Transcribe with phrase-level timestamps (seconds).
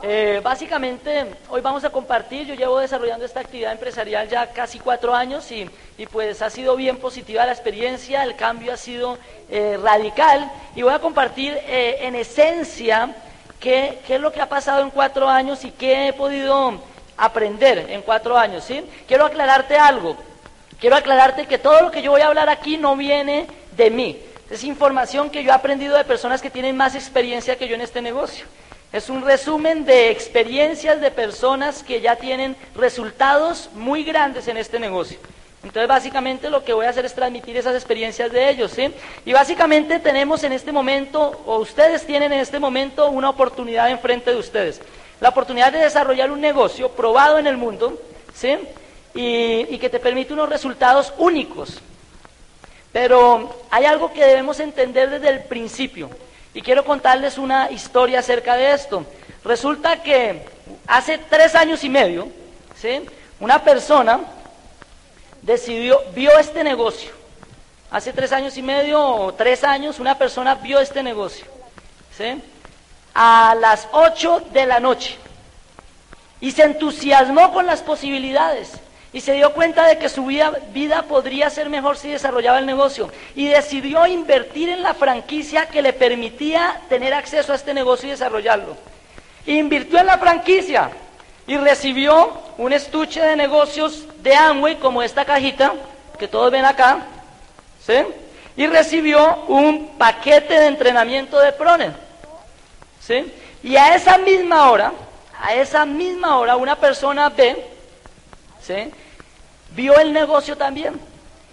[0.00, 5.12] Eh, básicamente, hoy vamos a compartir, yo llevo desarrollando esta actividad empresarial ya casi cuatro
[5.12, 5.68] años y,
[6.12, 9.18] pues ha sido bien positiva la experiencia, el cambio ha sido
[9.50, 13.12] eh, radical y voy a compartir eh, en esencia
[13.58, 16.80] qué, qué, es lo que ha pasado en cuatro años y qué he podido
[17.16, 18.62] aprender en cuatro años.
[18.62, 18.84] ¿sí?
[19.08, 20.16] Quiero aclararte algo,
[20.78, 24.16] quiero aclararte que todo lo que yo voy a hablar aquí no viene de mí,
[24.48, 27.80] es información que yo he aprendido de personas que tienen más experiencia que yo en
[27.80, 28.46] este negocio.
[28.90, 34.80] Es un resumen de experiencias de personas que ya tienen resultados muy grandes en este
[34.80, 35.18] negocio.
[35.62, 38.90] Entonces, básicamente lo que voy a hacer es transmitir esas experiencias de ellos, ¿sí?
[39.26, 44.30] Y básicamente tenemos en este momento, o ustedes tienen en este momento, una oportunidad enfrente
[44.30, 44.80] de ustedes.
[45.20, 48.00] La oportunidad de desarrollar un negocio probado en el mundo,
[48.34, 48.56] ¿sí?
[49.14, 51.80] Y, y que te permite unos resultados únicos.
[52.90, 56.08] Pero hay algo que debemos entender desde el principio.
[56.58, 59.06] Y quiero contarles una historia acerca de esto.
[59.44, 60.44] Resulta que
[60.88, 62.26] hace tres años y medio,
[62.74, 63.00] ¿sí?
[63.38, 64.18] una persona
[65.40, 67.12] decidió, vio este negocio.
[67.92, 71.46] Hace tres años y medio o tres años, una persona vio este negocio.
[72.16, 72.42] ¿sí?
[73.14, 75.16] A las ocho de la noche.
[76.40, 78.72] Y se entusiasmó con las posibilidades
[79.12, 83.10] y se dio cuenta de que su vida, podría ser mejor si desarrollaba el negocio
[83.34, 88.10] y decidió invertir en la franquicia que le permitía tener acceso a este negocio y
[88.10, 88.76] desarrollarlo.
[89.46, 90.90] Invirtió en la franquicia
[91.46, 95.72] y recibió un estuche de negocios de Amway como esta cajita
[96.18, 97.06] que todos ven acá,
[97.84, 97.94] ¿sí?
[98.56, 101.92] Y recibió un paquete de entrenamiento de Proner,
[103.00, 103.32] ¿sí?
[103.62, 104.92] Y a esa misma hora,
[105.40, 107.77] a esa misma hora una persona ve
[109.70, 110.98] Vio el negocio también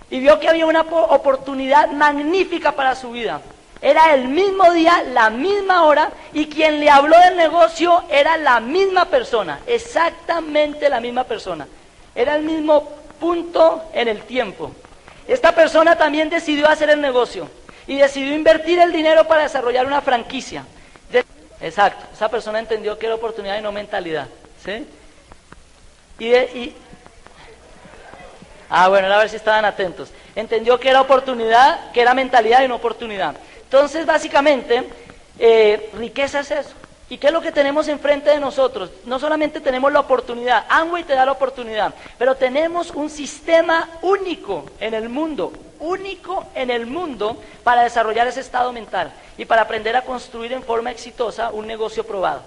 [0.09, 3.41] y vio que había una oportunidad magnífica para su vida.
[3.81, 8.59] Era el mismo día, la misma hora, y quien le habló del negocio era la
[8.59, 11.67] misma persona, exactamente la misma persona.
[12.16, 14.71] Era el mismo punto en el tiempo.
[15.27, 17.49] Esta persona también decidió hacer el negocio
[17.87, 20.65] y decidió invertir el dinero para desarrollar una franquicia.
[21.61, 24.27] Exacto, esa persona entendió que era oportunidad y no mentalidad.
[24.64, 24.86] ¿sí?
[26.20, 26.73] Y,
[28.70, 30.09] Ah, bueno, a ver si estaban atentos.
[30.36, 33.36] Entendió que era oportunidad, que era mentalidad y no oportunidad.
[33.64, 34.83] Entonces, básicamente,
[35.39, 36.71] eh, riqueza es eso.
[37.08, 38.89] ¿Y qué es lo que tenemos enfrente de nosotros?
[39.05, 44.65] No solamente tenemos la oportunidad, Amway te da la oportunidad, pero tenemos un sistema único
[44.80, 49.95] en el mundo, único en el mundo para desarrollar ese estado mental y para aprender
[49.95, 52.42] a construir en forma exitosa un negocio probado.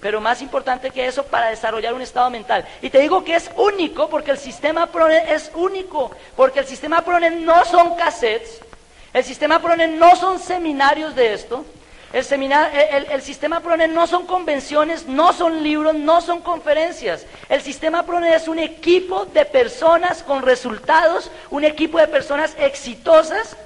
[0.00, 2.66] Pero más importante que eso para desarrollar un estado mental.
[2.80, 7.02] Y te digo que es único porque el sistema PRONE es único, porque el sistema
[7.02, 8.60] PRONE no son cassettes,
[9.12, 11.64] el sistema PRONE no son seminarios de esto,
[12.12, 17.24] el, el, sistema PRONE no son convenciones, no son libros, no son conferencias.
[17.48, 23.56] El sistema PRONE es un equipo de personas con resultados, un equipo de personas exitosas,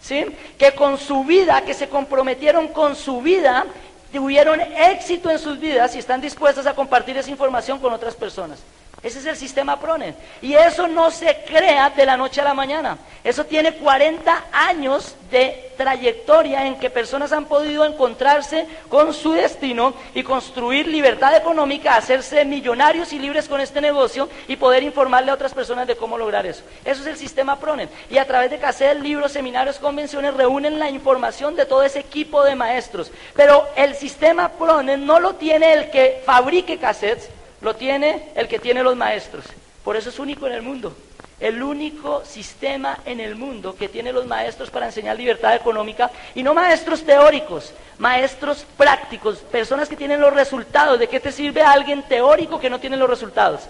[0.00, 0.26] ¿sí?
[0.58, 3.66] que con su vida, que se comprometieron con su vida
[4.12, 8.58] tuvieron éxito en sus vidas y están dispuestas a compartir esa información con otras personas.
[9.00, 10.16] Ese es el sistema PRONEN.
[10.42, 12.98] Y eso no se crea de la noche a la mañana.
[13.22, 19.94] Eso tiene 40 años de trayectoria en que personas han podido encontrarse con su destino
[20.14, 25.34] y construir libertad económica, hacerse millonarios y libres con este negocio y poder informarle a
[25.34, 26.64] otras personas de cómo lograr eso.
[26.84, 27.88] Eso es el sistema PRONEN.
[28.10, 32.42] Y a través de cassette, libros, seminarios, convenciones, reúnen la información de todo ese equipo
[32.42, 33.12] de maestros.
[33.36, 37.30] Pero el sistema PRONEN no lo tiene el que fabrique cassettes,
[37.60, 39.44] lo tiene el que tiene los maestros.
[39.84, 40.94] Por eso es único en el mundo.
[41.40, 46.42] El único sistema en el mundo que tiene los maestros para enseñar libertad económica y
[46.42, 50.98] no maestros teóricos, maestros prácticos, personas que tienen los resultados.
[50.98, 53.62] ¿De qué te sirve a alguien teórico que no tiene los resultados?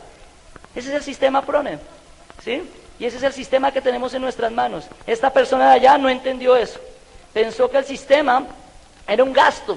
[0.74, 1.78] Ese es el sistema PRONE.
[2.42, 2.62] ¿Sí?
[2.98, 4.86] Y ese es el sistema que tenemos en nuestras manos.
[5.06, 6.80] Esta persona de allá no entendió eso.
[7.32, 8.44] Pensó que el sistema
[9.06, 9.76] era un gasto,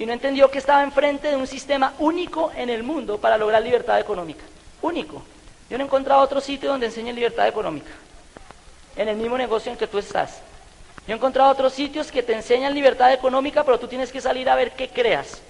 [0.00, 3.62] y no entendió que estaba enfrente de un sistema único en el mundo para lograr
[3.62, 4.42] libertad económica.
[4.80, 5.22] Único.
[5.68, 7.90] Yo no he encontrado otro sitio donde enseñen libertad económica.
[8.96, 10.38] En el mismo negocio en que tú estás.
[11.06, 14.48] Yo he encontrado otros sitios que te enseñan libertad económica, pero tú tienes que salir
[14.48, 15.42] a ver qué creas.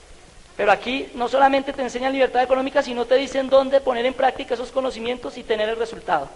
[0.56, 4.54] Pero aquí no solamente te enseñan libertad económica, sino te dicen dónde poner en práctica
[4.54, 6.28] esos conocimientos y tener el resultado.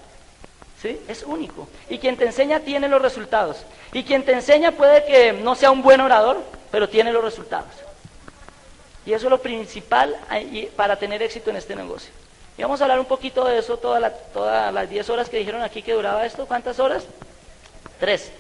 [0.81, 1.01] ¿Sí?
[1.09, 1.67] Es único.
[1.91, 3.65] Y quien te enseña tiene los resultados.
[3.93, 6.41] Y quien te enseña puede que no sea un buen orador,
[6.71, 7.67] pero tiene los resultados.
[9.07, 10.17] Y eso es lo principal
[10.77, 12.11] para tener éxito en este negocio.
[12.57, 14.01] Y vamos a hablar un poquito de eso todas
[14.73, 16.47] las 10 horas que dijeron aquí que duraba esto.
[16.47, 17.05] ¿Cuántas horas?
[17.99, 18.31] Tres.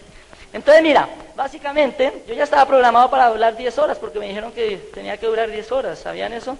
[0.52, 4.76] Entonces, mira, básicamente, yo ya estaba programado para hablar 10 horas porque me dijeron que
[4.94, 5.99] tenía que durar 10 horas.
[5.99, 6.56] ¿Sabían eso?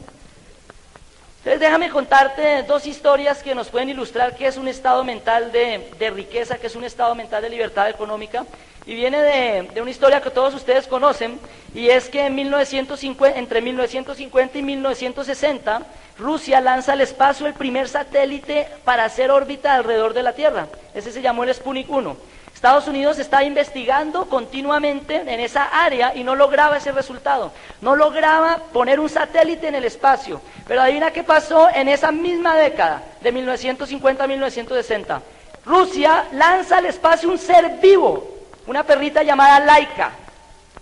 [1.45, 6.11] Entonces, déjame contarte dos historias que nos pueden ilustrar qué es un estado mental de,
[6.11, 8.47] riqueza, qué es un estado mental de libertad económica.
[8.87, 11.39] Y viene de, de, una historia que todos ustedes conocen,
[11.75, 15.83] y es que en 1950, entre 1950 y 1960,
[16.19, 20.69] Rusia lanza al espacio el primer satélite para hacer órbita alrededor de la Tierra.
[20.95, 22.17] Ese se llamó el Sputnik 1.
[22.65, 27.53] Estados Unidos está investigando continuamente en esa área y no lograba ese resultado.
[27.83, 30.41] No lograba poner un satélite en el espacio.
[30.67, 35.23] Pero adivina qué pasó en esa misma década, de 1950 a 1960.
[35.67, 38.27] Rusia lanza al espacio un ser vivo,
[38.67, 40.13] una perrita llamada Laika.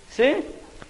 [0.08, 0.36] ¿Sí?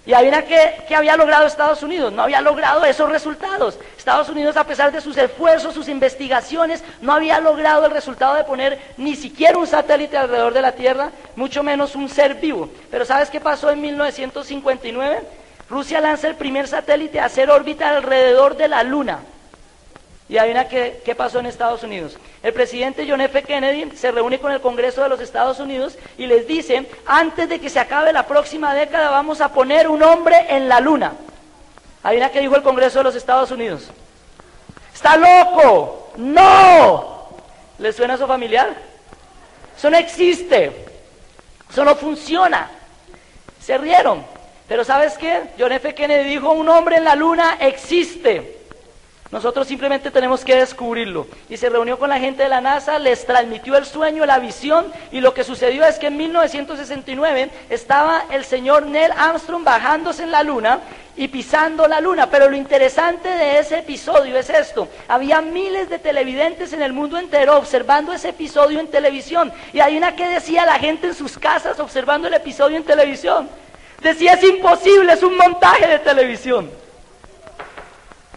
[0.05, 2.13] Y adivina qué, qué, había logrado Estados Unidos.
[2.13, 3.79] No había logrado esos resultados.
[3.97, 8.43] Estados Unidos, a pesar de sus esfuerzos, sus investigaciones, no había logrado el resultado de
[8.43, 12.69] poner ni siquiera un satélite alrededor de la Tierra, mucho menos un ser vivo.
[12.91, 15.21] Pero ¿sabes qué pasó en 1959?
[15.71, 19.21] Rusia lanza el primer satélite a hacer órbita alrededor de la Luna.
[20.33, 22.17] Y adivina qué, qué, pasó en Estados Unidos.
[22.43, 23.43] El presidente John F.
[23.43, 27.61] Kennedy se reúne con el Congreso de los Estados Unidos y les dice, antes de
[27.61, 31.13] que se acabe la próxima década vamos a poner un hombre en la luna.
[32.03, 33.91] Adivina qué dijo el Congreso de los Estados Unidos.
[34.95, 36.13] Está loco.
[36.17, 37.29] No.
[37.79, 38.75] ¿Le suena eso familiar?
[39.77, 40.87] Eso no existe.
[41.71, 42.71] Eso no funciona.
[43.61, 44.25] Se rieron.
[44.67, 45.43] Pero ¿sabes qué?
[45.59, 45.95] John F.
[45.95, 48.62] Kennedy dijo, un hombre en la luna existe.
[49.33, 51.27] Nosotros simplemente tenemos que descubrirlo.
[51.49, 54.93] Y se reunió con la gente de la NASA, les transmitió el sueño, la visión,
[55.11, 60.33] y lo que sucedió es que en 1969 estaba el señor Neil Armstrong bajándose en
[60.33, 60.81] la luna
[61.17, 62.29] y pisando la luna.
[62.29, 64.87] Pero lo interesante de ese episodio es esto.
[65.09, 69.51] Había miles de televidentes en el mundo entero observando ese episodio en televisión.
[69.73, 73.49] Y hay una que decía la gente en sus casas observando el episodio en televisión.
[74.03, 76.82] Decía, es imposible, es un montaje de televisión.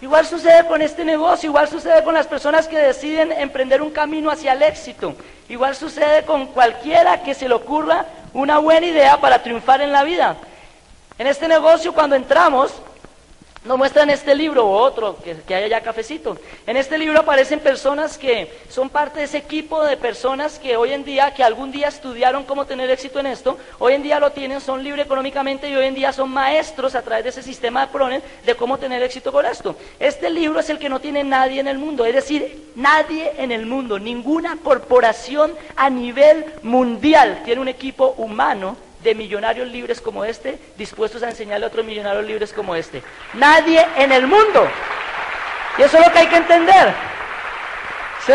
[0.02, 4.30] Igual sucede con este negocio, igual sucede con las personas que deciden emprender un camino
[4.30, 5.16] hacia el éxito,
[5.48, 10.04] igual sucede con cualquiera que se le ocurra una buena idea para triunfar en la
[10.04, 10.36] vida.
[11.18, 12.74] En este negocio cuando entramos,
[13.66, 16.38] nos muestran este libro o otro, que, que haya ya cafecito.
[16.68, 20.94] En este libro aparecen personas que son parte de ese equipo de personas que hoy
[20.94, 24.32] en día, que algún día estudiaron cómo tener éxito en esto, hoy en día lo
[24.32, 27.82] tienen, son libres económicamente y hoy en día son maestros a través de ese sistema
[27.82, 29.76] de PRONEN de cómo tener éxito con esto.
[30.00, 33.52] Este libro es el que no tiene nadie en el mundo, es decir, nadie en
[33.52, 40.26] el mundo, ninguna corporación a nivel mundial tiene un equipo humano de millonarios libres como
[40.26, 43.04] este dispuestos a enseñarle a otros millonarios libres como este.
[43.36, 44.68] Nadie en el mundo.
[45.78, 46.94] Y eso es lo que hay que entender.
[48.26, 48.34] ¿Sí?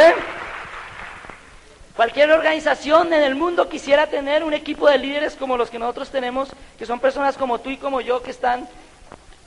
[1.97, 6.09] Cualquier organización en el mundo quisiera tener un equipo de líderes como los que nosotros
[6.09, 8.69] tenemos, que son personas como tú y como yo que están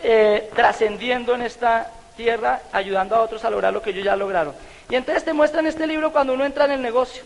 [0.02, 4.54] eh, trascendiendo en esta tierra, ayudando a otros a lograr lo que ellos ya lograron.
[4.90, 7.24] Y entonces te muestran este libro cuando uno entra en el negocio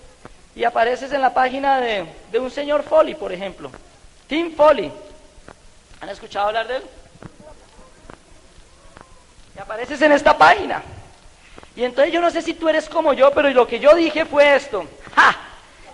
[0.55, 3.71] y apareces en la página de, de un señor Foley, por ejemplo.
[4.27, 4.91] Tim Foley.
[6.01, 6.83] ¿Han escuchado hablar de él?
[9.55, 10.83] Y apareces en esta página.
[11.75, 14.25] Y entonces yo no sé si tú eres como yo, pero lo que yo dije
[14.25, 14.85] fue esto.
[15.15, 15.35] ¡Ja!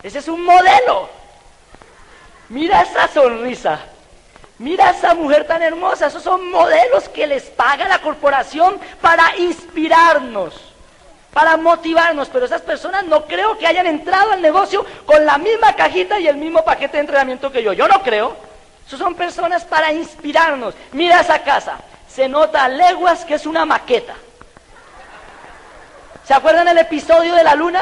[0.01, 1.09] Ese es un modelo.
[2.49, 3.79] Mira esa sonrisa.
[4.59, 6.07] Mira esa mujer tan hermosa.
[6.07, 10.72] Esos son modelos que les paga la corporación para inspirarnos,
[11.33, 12.29] para motivarnos.
[12.29, 16.27] Pero esas personas no creo que hayan entrado al negocio con la misma cajita y
[16.27, 17.73] el mismo paquete de entrenamiento que yo.
[17.73, 18.35] Yo no creo.
[18.85, 20.75] Esos son personas para inspirarnos.
[20.91, 21.77] Mira esa casa.
[22.07, 24.13] Se nota a leguas que es una maqueta.
[26.25, 27.81] ¿Se acuerdan el episodio de la luna?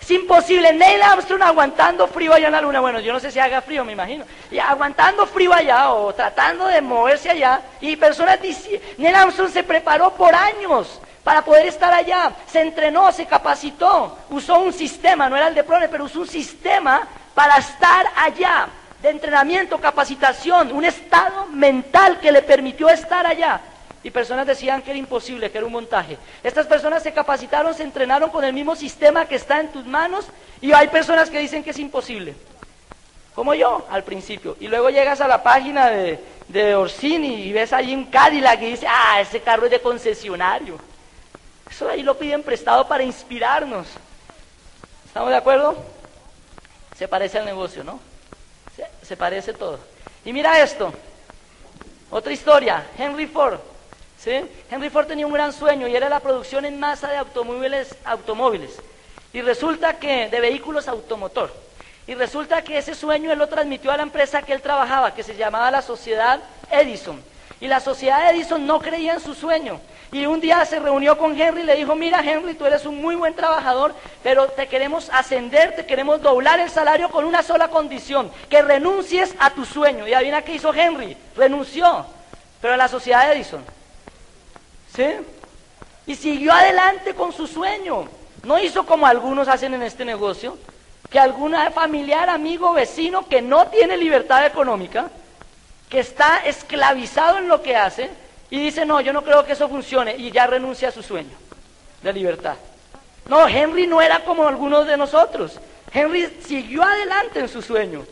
[0.00, 0.72] Es imposible.
[0.72, 2.80] Neil Armstrong aguantando frío allá en la luna.
[2.80, 4.24] Bueno, yo no sé si haga frío, me imagino.
[4.50, 7.60] Y aguantando frío allá o tratando de moverse allá.
[7.80, 12.32] Y personas dicen, Neil Armstrong se preparó por años para poder estar allá.
[12.46, 14.16] Se entrenó, se capacitó.
[14.30, 18.68] Usó un sistema, no era el de Prone, pero usó un sistema para estar allá.
[19.00, 23.60] De entrenamiento, capacitación, un estado mental que le permitió estar allá.
[24.04, 26.18] Y personas decían que era imposible, que era un montaje.
[26.42, 30.26] Estas personas se capacitaron, se entrenaron con el mismo sistema que está en tus manos
[30.60, 32.34] y hay personas que dicen que es imposible.
[33.34, 34.56] Como yo al principio.
[34.60, 38.70] Y luego llegas a la página de, de Orsini y ves ahí un Cadillac y
[38.72, 40.78] dices, ah, ese carro es de concesionario.
[41.72, 43.86] Eso ahí lo piden prestado para inspirarnos.
[45.06, 45.74] ¿Estamos de acuerdo?
[46.98, 47.98] Se parece al negocio, ¿no?
[49.02, 49.78] Se, parece todo.
[50.22, 50.92] Y mira esto.
[52.10, 52.86] Otra historia.
[52.98, 53.58] Henry Ford.
[54.18, 54.44] ¿Sí?
[54.70, 58.72] Henry Ford tenía un gran sueño y era la producción en masa de automóviles, automóviles.
[59.32, 61.54] Y resulta que de vehículos automotor.
[62.06, 65.22] Y resulta que ese sueño él lo transmitió a la empresa que él trabajaba, que
[65.22, 66.38] se llamaba la Sociedad
[66.70, 67.22] Edison.
[67.60, 69.80] Y la Sociedad Edison no creía en su sueño.
[70.12, 73.00] Y un día se reunió con Henry y le dijo, mira Henry, tú eres un
[73.00, 77.68] muy buen trabajador, pero te queremos ascender, te queremos doblar el salario con una sola
[77.68, 80.06] condición, que renuncies a tu sueño.
[80.06, 82.04] Y adivina qué hizo Henry, renunció,
[82.60, 83.64] pero a la Sociedad Edison.
[84.94, 85.06] ¿Sí?
[86.06, 88.06] Y siguió adelante con su sueño.
[88.44, 90.58] No hizo como algunos hacen en este negocio,
[91.08, 95.08] que alguna familiar, amigo, vecino que no tiene libertad económica,
[95.88, 98.10] que está esclavizado en lo que hace
[98.52, 101.34] y dice, no, yo no creo que eso funcione y ya renuncia a su sueño
[102.02, 102.56] de libertad.
[103.26, 105.58] No, Henry no era como algunos de nosotros.
[105.90, 108.04] Henry siguió adelante en su sueño.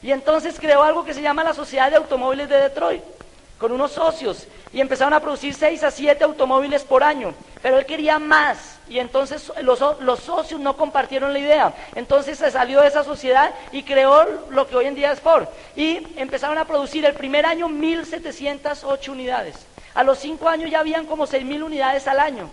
[0.00, 3.02] Y entonces creó algo que se llama la Sociedad de Automóviles de Detroit
[3.58, 7.84] con unos socios y empezaron a producir seis a siete automóviles por año, pero él
[7.84, 11.74] quería más y entonces los, los, socios no compartieron la idea.
[11.94, 15.46] Entonces se salió de esa sociedad y creó lo que hoy en día es Ford.
[15.74, 19.66] Y empezaron a producir el primer año 1.708 unidades.
[19.94, 22.50] A los cinco años ya habían como 6.000 unidades al año.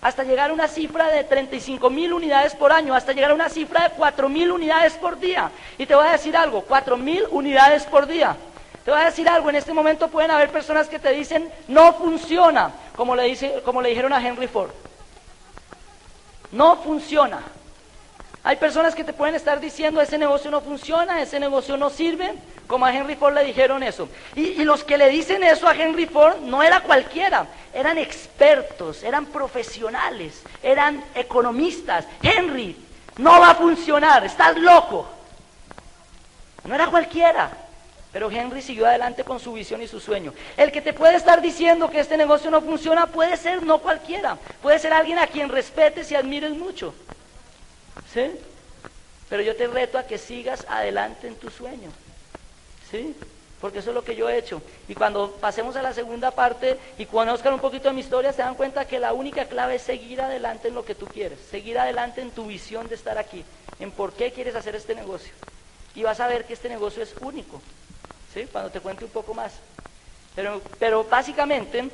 [0.00, 3.88] Hasta llegar a una cifra de 35.000 unidades por año, hasta llegar a una cifra
[3.88, 5.50] de 4.000 unidades por día.
[5.76, 8.36] Y te voy a decir algo, 4.000 unidades por día.
[8.84, 11.92] Te voy a decir algo, en este momento pueden haber personas que te dicen, no
[11.92, 14.70] funciona, como le, dice, como le dijeron a Henry Ford.
[16.52, 17.40] No funciona.
[18.42, 22.34] Hay personas que te pueden estar diciendo, ese negocio no funciona, ese negocio no sirve,
[22.66, 24.08] como a Henry Ford le dijeron eso.
[24.34, 29.02] Y, y, los que le dicen eso a Henry Ford no era cualquiera, eran expertos,
[29.02, 32.06] eran profesionales, eran economistas.
[32.22, 32.76] Henry,
[33.18, 35.06] no va a funcionar, estás loco.
[36.64, 37.50] No era cualquiera.
[38.12, 40.34] Pero Henry siguió adelante con su visión y su sueño.
[40.56, 44.36] El que te puede estar diciendo que este negocio no funciona puede ser no cualquiera.
[44.62, 46.92] Puede ser alguien a quien respetes y admires mucho.
[48.12, 48.32] ¿Sí?
[49.28, 51.90] Pero yo te reto a que sigas adelante en tu sueño.
[52.90, 53.14] ¿Sí?
[53.60, 54.60] Porque eso es lo que yo he hecho.
[54.88, 58.42] Y cuando pasemos a la segunda parte y conozcan un poquito de mi historia, se
[58.42, 61.38] dan cuenta que la única clave es seguir adelante en lo que tú quieres.
[61.50, 63.44] Seguir adelante en tu visión de estar aquí.
[63.78, 65.32] En por qué quieres hacer este negocio.
[65.94, 67.60] Y vas a ver que este negocio es único.
[68.32, 68.46] ¿Sí?
[68.50, 69.52] cuando te cuente un poco más.
[70.34, 71.88] Pero, pero básicamente,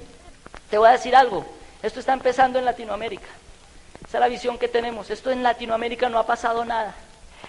[0.70, 1.44] te voy a decir algo,
[1.82, 3.28] esto está empezando en Latinoamérica.
[4.06, 5.10] Esa es la visión que tenemos.
[5.10, 6.94] Esto en Latinoamérica no ha pasado nada.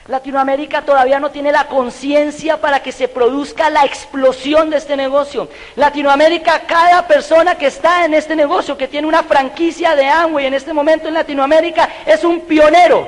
[0.08, 5.50] Latinoamérica todavía no tiene la conciencia para que se produzca la explosión de este negocio.
[5.75, 10.53] Latinoamérica, cada persona que está en este negocio, que tiene una franquicia de Amway en
[10.53, 13.08] este momento en Latinoamérica, es un pionero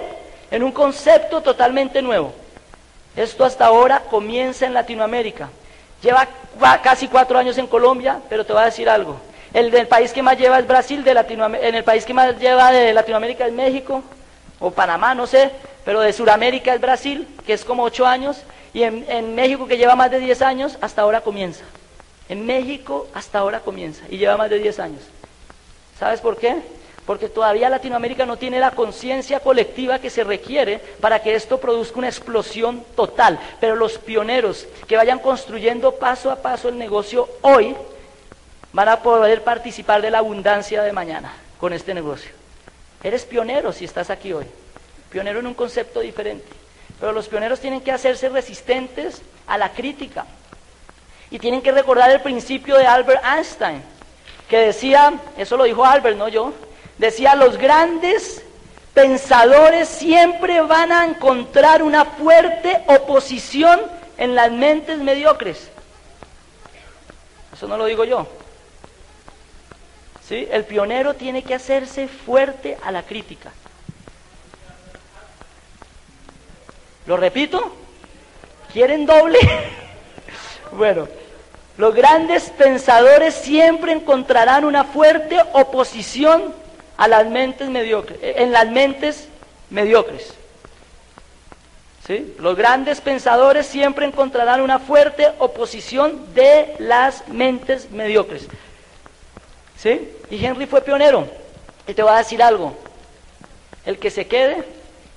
[0.52, 2.34] en un concepto totalmente nuevo.
[3.16, 5.50] Esto hasta ahora comienza en Latinoamérica.
[6.02, 6.28] Lleva
[6.82, 9.20] casi cuatro años en Colombia, pero te voy a decir algo.
[9.54, 12.94] El país que más lleva es Brasil, de en el país que más lleva de
[12.94, 14.04] Latinoamérica es México,
[14.60, 15.52] o Panamá, no sé,
[15.84, 19.96] pero de Sudamérica es Brasil, que es como ocho años, y en México que lleva
[19.96, 21.64] más de diez años, hasta ahora comienza.
[22.30, 25.02] En México hasta ahora comienza, y lleva más de diez años.
[25.98, 26.62] ¿Sabes por qué?
[27.10, 31.98] Porque todavía Latinoamérica no tiene la conciencia colectiva que se requiere para que esto produzca
[31.98, 33.40] una explosión total.
[33.60, 37.76] Pero los pioneros que vayan construyendo paso a paso el negocio hoy
[38.74, 42.30] van a poder participar de la abundancia de mañana con este negocio.
[43.02, 44.46] Eres pionero si estás aquí hoy,
[45.10, 46.46] pionero en un concepto diferente.
[47.00, 50.28] Pero los pioneros tienen que hacerse resistentes a la crítica
[51.32, 53.82] y tienen que recordar el principio de Albert Einstein,
[54.48, 56.54] que decía, eso lo dijo Albert, no yo,
[57.00, 58.44] Decía, los grandes
[58.94, 63.80] pensadores siempre van a encontrar una fuerte oposición
[64.18, 65.70] en las mentes mediocres.
[67.54, 68.28] Eso no lo digo yo.
[70.28, 70.46] ¿Sí?
[70.52, 73.54] El pionero tiene que hacerse fuerte a la crítica.
[77.08, 77.74] ¿Lo repito?
[78.74, 79.40] ¿Quieren doble?
[80.74, 81.08] bueno,
[81.78, 86.54] los grandes pensadores siempre encontrarán una fuerte oposición
[87.00, 89.30] a las mentes mediocres, eh, en las mentes
[89.70, 90.34] mediocres.
[92.06, 92.36] ¿Sí?
[92.40, 98.48] Los grandes pensadores siempre encontrarán una fuerte oposición de las mentes mediocres.
[99.78, 100.10] ¿Sí?
[100.30, 101.26] Y Henry fue pionero.
[101.88, 102.76] Y te voy a decir algo.
[103.86, 104.66] El que se quede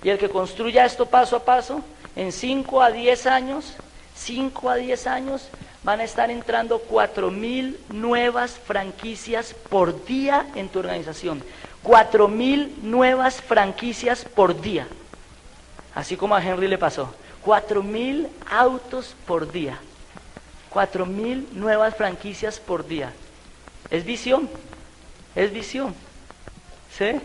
[0.05, 1.83] y el que construya esto paso a paso,
[2.15, 3.75] en 5 a 10 años,
[4.15, 5.49] 5 a 10 años,
[5.83, 11.43] van a estar entrando cuatro mil nuevas franquicias por día en tu organización.
[11.83, 14.87] Cuatro mil nuevas franquicias por día.
[15.95, 17.13] Así como a Henry le pasó.
[17.43, 19.79] Cuatro mil autos por día.
[20.71, 23.13] Cuatro mil nuevas franquicias por día.
[23.91, 24.49] Es visión.
[25.35, 25.95] Es visión.
[26.97, 27.21] ¿Sí?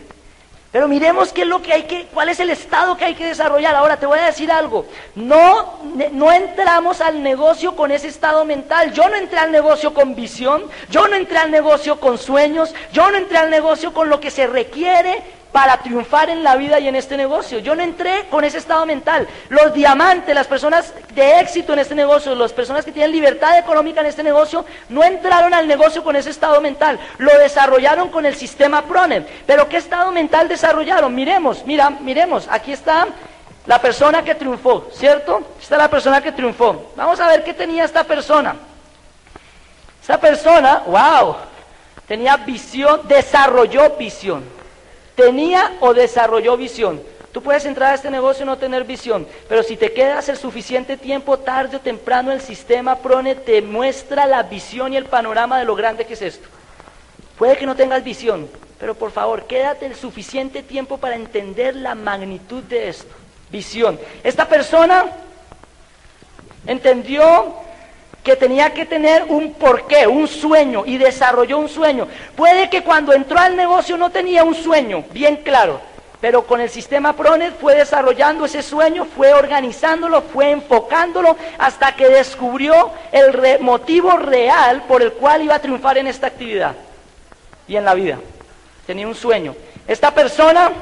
[0.70, 3.24] Pero miremos qué es lo que hay que, cuál es el estado que hay que
[3.24, 3.74] desarrollar.
[3.74, 4.84] Ahora te voy a decir algo.
[5.14, 5.78] No,
[6.12, 8.92] no entramos al negocio con ese estado mental.
[8.92, 10.64] Yo no entré al negocio con visión.
[10.90, 12.74] Yo no entré al negocio con sueños.
[12.92, 16.78] Yo no entré al negocio con lo que se requiere para triunfar en la vida
[16.78, 17.58] y en este negocio.
[17.58, 19.26] Yo no entré con ese estado mental.
[19.48, 24.00] Los diamantes, las personas de éxito en este negocio, las personas que tienen libertad económica
[24.00, 26.98] en este negocio, no entraron al negocio con ese estado mental.
[27.18, 29.26] Lo desarrollaron con el sistema Proner.
[29.46, 31.14] Pero ¿qué estado mental desarrollaron?
[31.14, 32.46] Miremos, mira, miremos.
[32.50, 33.06] Aquí está
[33.66, 35.42] la persona que triunfó, ¿cierto?
[35.60, 36.92] Esta es la persona que triunfó.
[36.96, 38.54] Vamos a ver qué tenía esta persona.
[40.00, 41.36] Esta persona, wow,
[42.06, 44.57] tenía visión, desarrolló visión
[45.18, 47.02] tenía o desarrolló visión.
[47.32, 50.36] Tú puedes entrar a este negocio y no tener visión, pero si te quedas el
[50.36, 55.58] suficiente tiempo, tarde o temprano, el sistema PRONE te muestra la visión y el panorama
[55.58, 56.48] de lo grande que es esto.
[57.36, 58.48] Puede que no tengas visión,
[58.78, 63.12] pero por favor, quédate el suficiente tiempo para entender la magnitud de esto.
[63.50, 63.98] Visión.
[64.22, 65.06] Esta persona
[66.64, 67.56] entendió
[68.22, 72.08] que tenía que tener un porqué, un sueño, y desarrolló un sueño.
[72.36, 75.80] Puede que cuando entró al negocio no tenía un sueño, bien claro,
[76.20, 82.08] pero con el sistema Pronet fue desarrollando ese sueño, fue organizándolo, fue enfocándolo, hasta que
[82.08, 86.74] descubrió el motivo real por el cual iba a triunfar en esta actividad
[87.68, 88.18] y en la vida.
[88.84, 89.54] Tenía un sueño.
[89.86, 90.72] Esta persona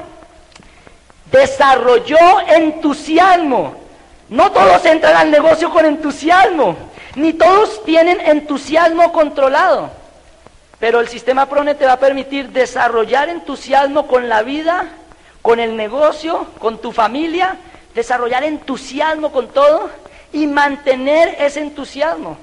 [1.31, 2.17] desarrolló
[2.47, 3.75] entusiasmo.
[4.29, 6.75] No todos entran al negocio con entusiasmo.
[7.17, 9.89] Ni todos tienen entusiasmo controlado,
[10.79, 14.85] pero el sistema PRONE te va a permitir desarrollar entusiasmo con la vida,
[15.41, 17.57] con el negocio, con tu familia,
[17.95, 19.89] desarrollar entusiasmo con todo
[20.31, 22.37] y mantener ese entusiasmo.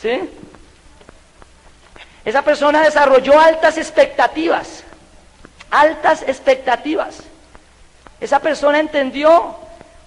[0.00, 0.30] ¿Sí?
[2.24, 4.82] Esa persona desarrolló altas expectativas,
[5.70, 7.18] altas expectativas.
[8.18, 9.56] Esa persona entendió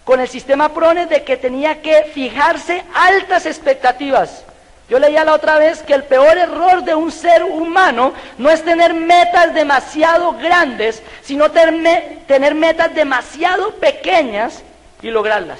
[0.08, 4.46] con el sistema PRONES de que tenía que fijarse altas expectativas.
[4.88, 8.64] Yo leía la otra vez que el peor error de un ser humano no es
[8.64, 14.64] tener metas demasiado grandes, sino tener metas demasiado pequeñas
[15.01, 15.60] y lograrlas.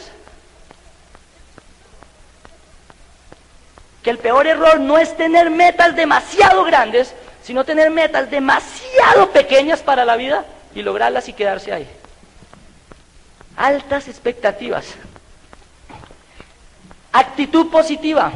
[4.02, 9.82] Que el peor error no es tener metas demasiado grandes, sino tener metas demasiado pequeñas
[9.82, 11.89] para la vida y lograrlas y quedarse ahí
[13.58, 14.86] altas expectativas.
[17.12, 18.32] Actitud positiva.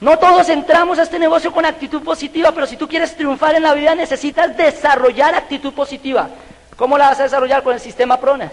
[0.00, 3.64] No todos entramos a este negocio con actitud positiva, pero si tú quieres triunfar en
[3.64, 6.30] la vida necesitas desarrollar actitud positiva.
[6.76, 8.50] ¿Cómo la vas a desarrollar con el sistema PRONA?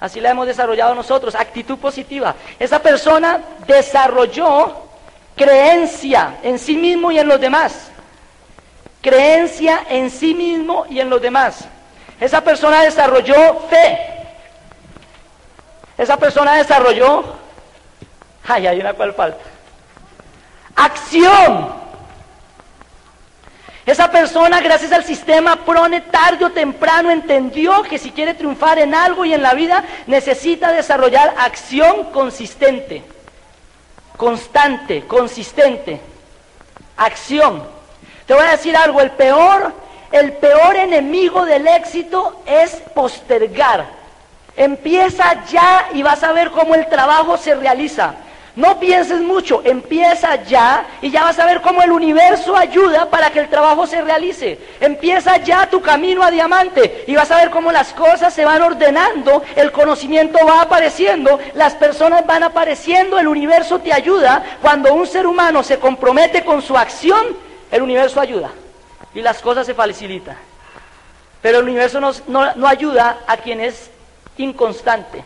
[0.00, 2.34] Así la hemos desarrollado nosotros, actitud positiva.
[2.58, 4.88] Esa persona desarrolló
[5.36, 7.90] creencia en sí mismo y en los demás.
[9.02, 11.66] Creencia en sí mismo y en los demás.
[12.18, 14.19] Esa persona desarrolló fe.
[16.00, 17.22] Esa persona desarrolló,
[18.48, 19.44] ay, hay una cual falta,
[20.74, 21.74] acción.
[23.84, 28.94] Esa persona, gracias al sistema PRONE, tarde o temprano entendió que si quiere triunfar en
[28.94, 33.02] algo y en la vida, necesita desarrollar acción consistente,
[34.16, 36.00] constante, consistente.
[36.96, 37.62] Acción.
[38.24, 39.74] Te voy a decir algo, el peor,
[40.12, 43.99] el peor enemigo del éxito es postergar.
[44.60, 48.12] Empieza ya y vas a ver cómo el trabajo se realiza.
[48.54, 53.30] No pienses mucho, empieza ya y ya vas a ver cómo el universo ayuda para
[53.30, 54.58] que el trabajo se realice.
[54.78, 58.60] Empieza ya tu camino a diamante y vas a ver cómo las cosas se van
[58.60, 64.44] ordenando, el conocimiento va apareciendo, las personas van apareciendo, el universo te ayuda.
[64.60, 67.28] Cuando un ser humano se compromete con su acción,
[67.70, 68.50] el universo ayuda
[69.14, 70.36] y las cosas se facilitan.
[71.40, 73.90] Pero el universo no, no ayuda a quienes
[74.42, 75.24] inconstante.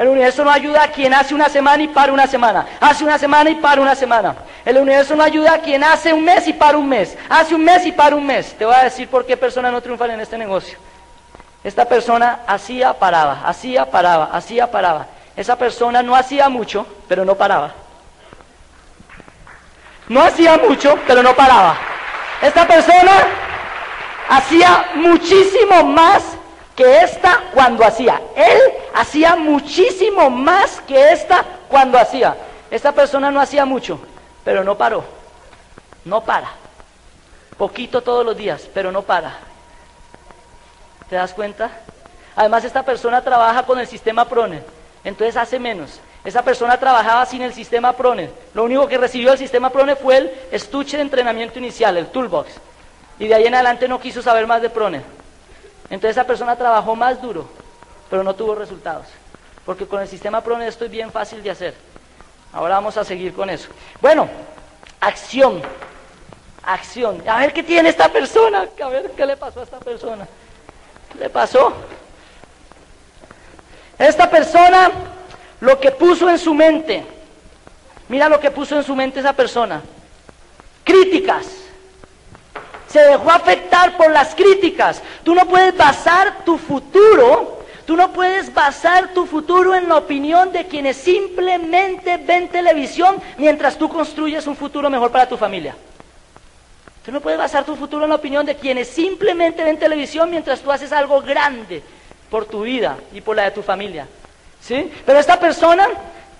[0.00, 2.66] El universo no ayuda a quien hace una semana y para una semana.
[2.80, 4.34] Hace una semana y para una semana.
[4.64, 7.18] El universo no ayuda a quien hace un mes y para un mes.
[7.28, 8.54] Hace un mes y para un mes.
[8.54, 10.78] Te voy a decir por qué personas no triunfan en este negocio.
[11.62, 15.06] Esta persona hacía, paraba, hacía, paraba, hacía, paraba.
[15.36, 17.74] Esa persona no hacía mucho, pero no paraba.
[20.08, 21.76] No hacía mucho, pero no paraba.
[22.40, 23.12] Esta persona
[24.30, 26.29] hacía muchísimo más
[26.80, 28.22] que esta cuando hacía.
[28.34, 28.58] Él
[28.94, 32.34] hacía muchísimo más que esta cuando hacía.
[32.70, 34.00] Esta persona no hacía mucho,
[34.44, 35.04] pero no paró.
[36.06, 36.48] No para.
[37.58, 39.36] Poquito todos los días, pero no para.
[41.10, 41.70] ¿Te das cuenta?
[42.34, 44.62] Además, esta persona trabaja con el sistema PRONE,
[45.04, 46.00] entonces hace menos.
[46.24, 48.30] Esa persona trabajaba sin el sistema PRONE.
[48.54, 52.52] Lo único que recibió el sistema PRONE fue el estuche de entrenamiento inicial, el toolbox.
[53.18, 55.19] Y de ahí en adelante no quiso saber más de PRONE.
[55.90, 57.48] Entonces esa persona trabajó más duro,
[58.08, 59.06] pero no tuvo resultados.
[59.66, 61.74] Porque con el sistema PRONE esto es bien fácil de hacer.
[62.52, 63.68] Ahora vamos a seguir con eso.
[64.00, 64.28] Bueno,
[65.00, 65.60] acción.
[66.62, 67.22] Acción.
[67.28, 68.68] A ver qué tiene esta persona.
[68.82, 70.26] A ver qué le pasó a esta persona.
[71.12, 71.72] ¿Qué le pasó?
[73.98, 74.90] Esta persona
[75.60, 77.04] lo que puso en su mente.
[78.08, 79.82] Mira lo que puso en su mente esa persona.
[80.84, 81.59] Críticas.
[82.90, 85.02] Se dejó afectar por las críticas.
[85.22, 90.52] Tú no puedes basar tu futuro Tú no puedes basar tu futuro en la opinión
[90.52, 95.74] de quienes simplemente ven televisión mientras tú construyes un futuro mejor para tu familia.
[97.04, 100.60] Tú no puedes basar tu futuro en la opinión de quienes simplemente ven televisión mientras
[100.60, 101.82] tú haces algo grande
[102.30, 104.06] por tu vida y por la de tu familia.
[104.60, 104.88] ¿Sí?
[105.04, 105.88] Pero esta persona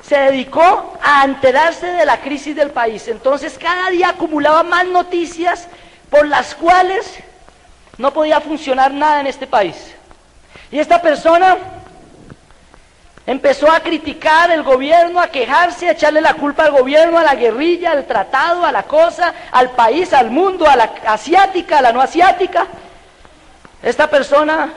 [0.03, 3.09] se dedicó a enterarse de la crisis del país.
[3.09, 5.67] Entonces cada día acumulaba más noticias
[6.11, 7.19] por las cuales
[7.97, 9.95] no podía funcionar nada en este país.
[10.71, 11.57] Y esta persona
[13.27, 17.35] empezó a criticar el gobierno, a quejarse, a echarle la culpa al gobierno, a la
[17.35, 21.93] guerrilla, al tratado, a la cosa, al país, al mundo, a la asiática, a la
[21.93, 22.67] no asiática.
[23.83, 24.73] Esta persona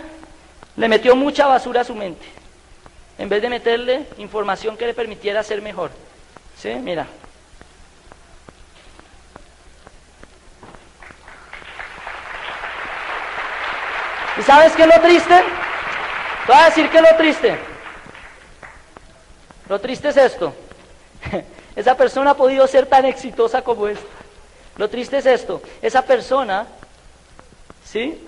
[0.75, 2.25] le metió mucha basura a su mente,
[3.17, 5.91] en vez de meterle información que le permitiera ser mejor.
[6.57, 6.73] ¿Sí?
[6.75, 7.07] Mira.
[14.43, 15.41] ¿Y sabes qué es lo triste?
[16.45, 17.57] Te voy a decir que lo triste.
[19.69, 20.53] Lo triste es esto.
[21.77, 24.05] Esa persona ha podido ser tan exitosa como esta.
[24.75, 25.61] Lo triste es esto.
[25.81, 26.67] Esa persona,
[27.85, 28.21] ¿sí?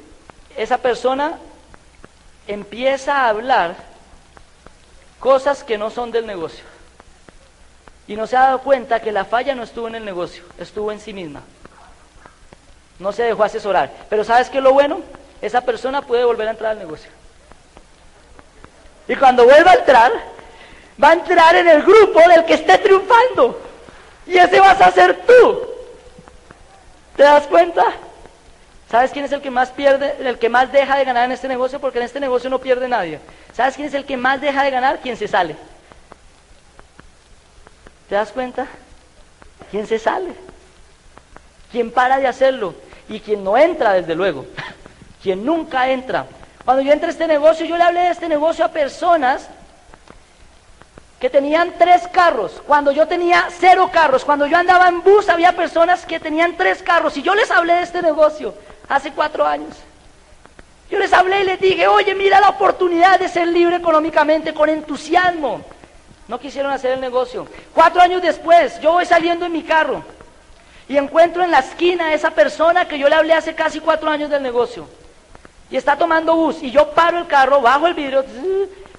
[0.56, 1.38] Esa persona
[2.48, 3.76] empieza a hablar
[5.20, 6.64] cosas que no son del negocio.
[8.08, 10.94] Y no se ha dado cuenta que la falla no estuvo en el negocio, estuvo
[10.94, 11.42] en sí misma.
[13.00, 13.92] No se dejó asesorar.
[14.10, 15.02] Pero ¿sabes qué es lo bueno?
[15.46, 17.12] Esa persona puede volver a entrar al negocio.
[19.08, 20.12] Y cuando vuelva a entrar,
[21.02, 23.62] va a entrar en el grupo del que esté triunfando.
[24.26, 25.62] Y ese vas a ser tú.
[27.16, 27.84] ¿Te das cuenta?
[28.90, 31.48] ¿Sabes quién es el que más pierde, el que más deja de ganar en este
[31.48, 31.80] negocio?
[31.80, 33.20] Porque en este negocio no pierde nadie.
[33.54, 35.00] ¿Sabes quién es el que más deja de ganar?
[35.00, 35.56] Quien se sale.
[38.10, 38.66] ¿Te das cuenta?
[39.70, 40.34] ¿Quién se sale?
[41.72, 42.74] ¿Quién para de hacerlo?
[43.08, 44.48] Y quien no entra, desde luego.
[45.26, 46.28] Quien nunca entra.
[46.64, 49.48] Cuando yo entré a este negocio, yo le hablé de este negocio a personas
[51.20, 55.54] que tenían tres carros, cuando yo tenía cero carros, cuando yo andaba en bus había
[55.54, 58.54] personas que tenían tres carros y yo les hablé de este negocio
[58.88, 59.76] hace cuatro años.
[60.92, 64.70] Yo les hablé y les dije, oye, mira la oportunidad de ser libre económicamente con
[64.70, 65.62] entusiasmo.
[66.28, 67.48] No quisieron hacer el negocio.
[67.74, 70.04] Cuatro años después, yo voy saliendo en mi carro
[70.88, 74.12] y encuentro en la esquina a esa persona que yo le hablé hace casi cuatro
[74.12, 74.88] años del negocio
[75.70, 78.24] y está tomando bus y yo paro el carro, bajo el vidrio,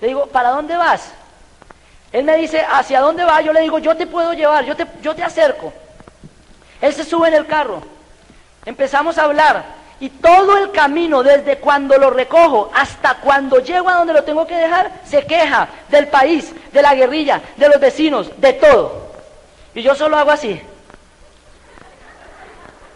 [0.01, 1.13] le digo, ¿para dónde vas?
[2.13, 3.41] Él me dice, ¿hacia dónde va?
[3.41, 5.73] Yo le digo, yo te puedo llevar, yo te, yo te acerco.
[6.81, 7.83] Él se sube en el carro.
[8.65, 9.65] Empezamos a hablar
[9.99, 14.47] y todo el camino, desde cuando lo recojo hasta cuando llego a donde lo tengo
[14.47, 19.07] que dejar, se queja del país, de la guerrilla, de los vecinos, de todo.
[19.75, 20.61] Y yo solo hago así.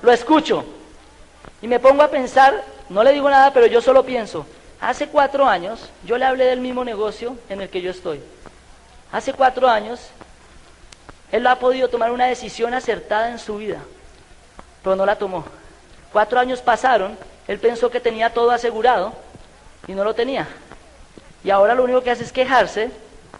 [0.02, 0.64] Lo escucho
[1.62, 4.44] y me pongo a pensar no le digo nada, pero yo solo pienso,
[4.80, 8.20] hace cuatro años yo le hablé del mismo negocio en el que yo estoy.
[9.12, 10.00] Hace cuatro años
[11.30, 13.78] él ha podido tomar una decisión acertada en su vida,
[14.82, 15.44] pero no la tomó.
[16.12, 19.12] Cuatro años pasaron, él pensó que tenía todo asegurado
[19.86, 20.48] y no lo tenía.
[21.44, 22.90] Y ahora lo único que hace es quejarse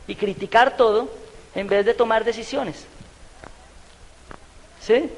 [0.07, 1.11] y criticar todo
[1.57, 2.87] en vez de tomar decisiones.
[4.81, 5.11] ¿Sí?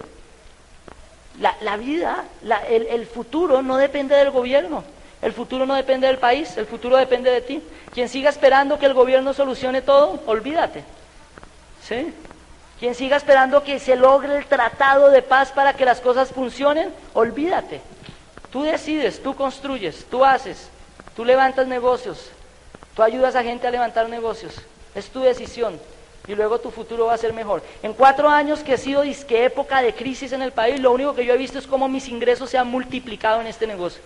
[1.41, 2.25] La, vida,
[2.69, 4.85] el, futuro no depende del gobierno,
[5.23, 7.63] el futuro no depende del país, el futuro depende de ti.
[7.93, 10.85] Quien siga esperando que el gobierno solucione todo, olvídate.
[11.83, 12.13] ¿Sí?
[12.79, 16.93] Quien siga esperando que se logre el tratado de paz para que las cosas funcionen,
[17.15, 17.81] olvídate.
[18.51, 20.69] Tú decides, tú construyes, tú haces,
[21.17, 22.31] tú levantas negocios,
[22.95, 24.55] tú ayudas a gente a levantar negocios.
[24.95, 25.81] Es tu decisión
[26.29, 27.63] y luego tu futuro va a ser mejor.
[27.83, 31.15] En cuatro años que he sido disque época de crisis en el país, lo único
[31.15, 34.03] que yo he visto es cómo mis ingresos se han multiplicado en este negocio,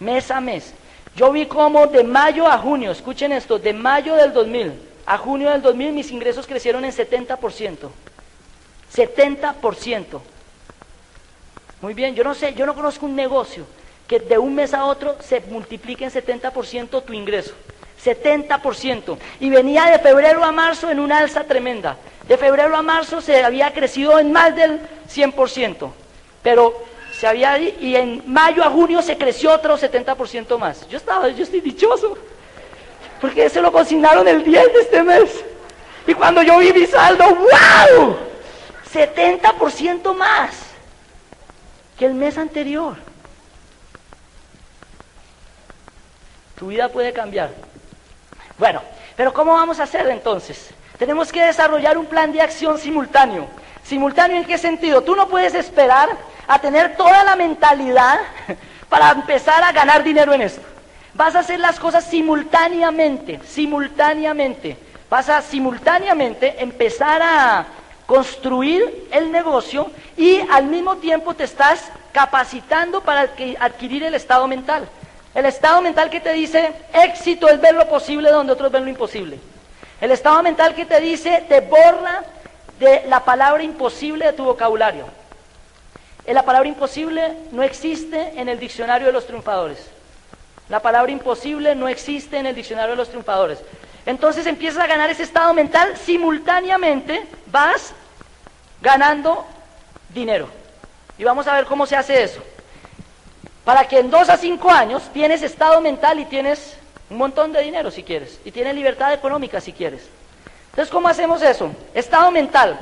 [0.00, 0.74] mes a mes.
[1.14, 5.50] Yo vi cómo de mayo a junio, escuchen esto, de mayo del 2000 a junio
[5.50, 7.90] del 2000 mis ingresos crecieron en 70%.
[8.94, 10.20] 70%.
[11.80, 13.66] Muy bien, yo no sé, yo no conozco un negocio
[14.06, 17.54] que de un mes a otro se multiplique en 70% tu ingreso.
[18.04, 19.16] 70%.
[19.40, 21.96] Y venía de febrero a marzo en una alza tremenda.
[22.26, 24.80] De febrero a marzo se había crecido en más del
[25.12, 25.90] 100%.
[26.42, 30.88] Pero se había, y en mayo a junio se creció otro 70% más.
[30.88, 32.16] Yo estaba, yo estoy dichoso,
[33.20, 35.44] porque se lo consignaron el 10 de este mes.
[36.06, 38.16] Y cuando yo vi mi saldo, ¡wow!
[38.92, 40.50] 70% más
[41.98, 42.96] que el mes anterior.
[46.58, 47.50] Tu vida puede cambiar.
[48.62, 48.80] Bueno,
[49.16, 50.70] pero ¿cómo vamos a hacer entonces?
[50.96, 53.48] Tenemos que desarrollar un plan de acción simultáneo.
[53.82, 55.02] ¿Simultáneo en qué sentido?
[55.02, 56.10] Tú no puedes esperar
[56.46, 58.20] a tener toda la mentalidad
[58.88, 60.62] para empezar a ganar dinero en esto.
[61.14, 64.76] Vas a hacer las cosas simultáneamente, simultáneamente.
[65.10, 67.66] Vas a simultáneamente empezar a
[68.06, 74.88] construir el negocio y al mismo tiempo te estás capacitando para adquirir el estado mental.
[75.34, 78.90] El estado mental que te dice éxito es ver lo posible donde otros ven lo
[78.90, 79.38] imposible.
[80.00, 82.24] El estado mental que te dice te borra
[82.78, 85.06] de la palabra imposible de tu vocabulario.
[86.26, 89.78] La palabra imposible no existe en el diccionario de los triunfadores.
[90.68, 93.58] La palabra imposible no existe en el diccionario de los triunfadores.
[94.06, 97.92] Entonces empiezas a ganar ese estado mental, simultáneamente vas
[98.80, 99.46] ganando
[100.10, 100.48] dinero.
[101.18, 102.42] Y vamos a ver cómo se hace eso.
[103.64, 106.76] Para que en dos a cinco años tienes estado mental y tienes
[107.10, 110.08] un montón de dinero si quieres, y tienes libertad económica si quieres.
[110.70, 111.70] Entonces, ¿cómo hacemos eso?
[111.94, 112.78] Estado mental.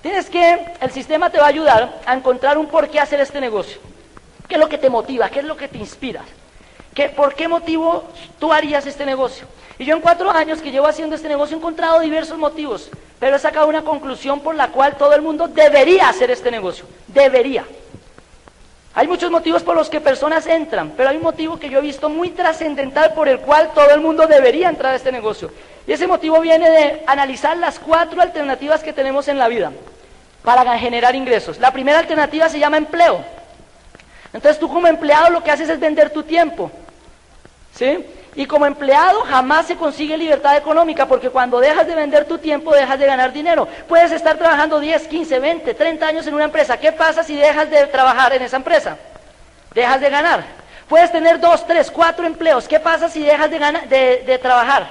[0.00, 3.40] Tienes que, el sistema te va a ayudar a encontrar un por qué hacer este
[3.40, 3.80] negocio.
[4.48, 5.28] ¿Qué es lo que te motiva?
[5.28, 6.22] ¿Qué es lo que te inspira?
[6.94, 8.04] ¿Qué, ¿Por qué motivo
[8.38, 9.46] tú harías este negocio?
[9.78, 13.36] Y yo en cuatro años que llevo haciendo este negocio he encontrado diversos motivos, pero
[13.36, 16.84] he sacado una conclusión por la cual todo el mundo debería hacer este negocio.
[17.08, 17.64] Debería.
[18.94, 21.82] Hay muchos motivos por los que personas entran, pero hay un motivo que yo he
[21.82, 25.50] visto muy trascendental por el cual todo el mundo debería entrar a este negocio.
[25.86, 29.72] Y ese motivo viene de analizar las cuatro alternativas que tenemos en la vida
[30.44, 31.58] para generar ingresos.
[31.58, 33.24] La primera alternativa se llama empleo.
[34.32, 36.70] Entonces tú como empleado lo que haces es vender tu tiempo.
[37.74, 38.04] ¿Sí?
[38.34, 42.74] Y como empleado jamás se consigue libertad económica porque cuando dejas de vender tu tiempo
[42.74, 43.68] dejas de ganar dinero.
[43.86, 46.78] Puedes estar trabajando 10, 15, 20, 30 años en una empresa.
[46.78, 48.96] ¿Qué pasa si dejas de trabajar en esa empresa?
[49.74, 50.44] Dejas de ganar.
[50.88, 52.68] Puedes tener 2, 3, 4 empleos.
[52.68, 54.88] ¿Qué pasa si dejas de, trabajar?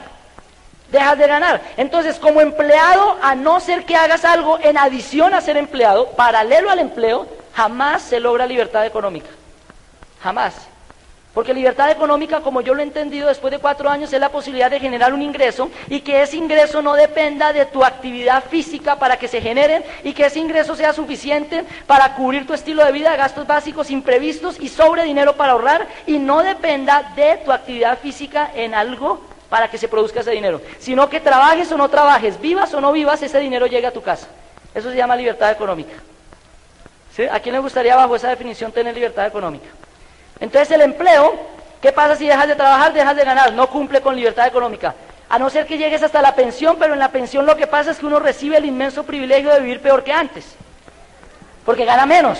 [0.91, 1.62] Dejas de ganar.
[1.77, 6.69] Entonces, como empleado, a no ser que hagas algo en adición a ser empleado, paralelo
[6.69, 9.30] al empleo, jamás se logra libertad económica.
[10.21, 10.70] Jamás.
[11.34, 14.70] Porque libertad económica, como yo lo he entendido después de cuatro años, es la posibilidad
[14.70, 19.17] de generar un ingreso y que ese ingreso no dependa de tu actividad física para
[19.17, 23.15] que se generen y que ese ingreso sea suficiente para cubrir tu estilo de vida,
[23.15, 28.52] gastos básicos imprevistos y sobre dinero para ahorrar y no dependa de tu actividad física
[28.54, 32.74] en algo para que se produzca ese dinero, sino que trabajes o no trabajes, vivas
[32.74, 34.28] o no vivas, ese dinero llegue a tu casa.
[34.76, 35.94] Eso se llama libertad económica.
[37.32, 39.67] ¿A quién le gustaría bajo esa definición tener libertad económica?
[40.41, 41.39] Entonces el empleo,
[41.82, 43.54] ¿qué pasa si dejas de trabajar, dejas de ganar?
[43.54, 44.93] No cumple con libertad económica.
[45.30, 47.91] A no ser que llegues hasta la pensión, pero en la pensión lo que pasa
[47.91, 50.45] es que uno recibe el inmenso privilegio de vivir peor que antes,
[51.63, 52.38] porque gana menos.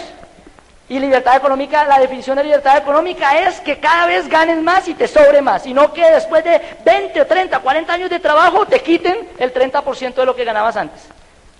[0.90, 4.94] Y libertad económica, la definición de libertad económica es que cada vez ganes más y
[4.94, 8.66] te sobre más, y no que después de 20 o 30, 40 años de trabajo
[8.66, 11.04] te quiten el 30% de lo que ganabas antes.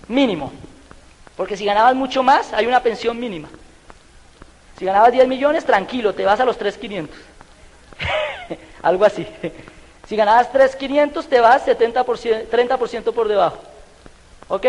[0.08, 0.52] Mínimo.
[1.34, 3.48] Porque si ganabas mucho más, hay una pensión mínima.
[4.82, 7.16] Si ganabas 10 millones, tranquilo, te vas a los 3,500.
[8.82, 9.24] Algo así.
[10.08, 13.58] Si ganabas 3,500, te vas 70%, 30% por debajo.
[14.48, 14.66] ¿Ok?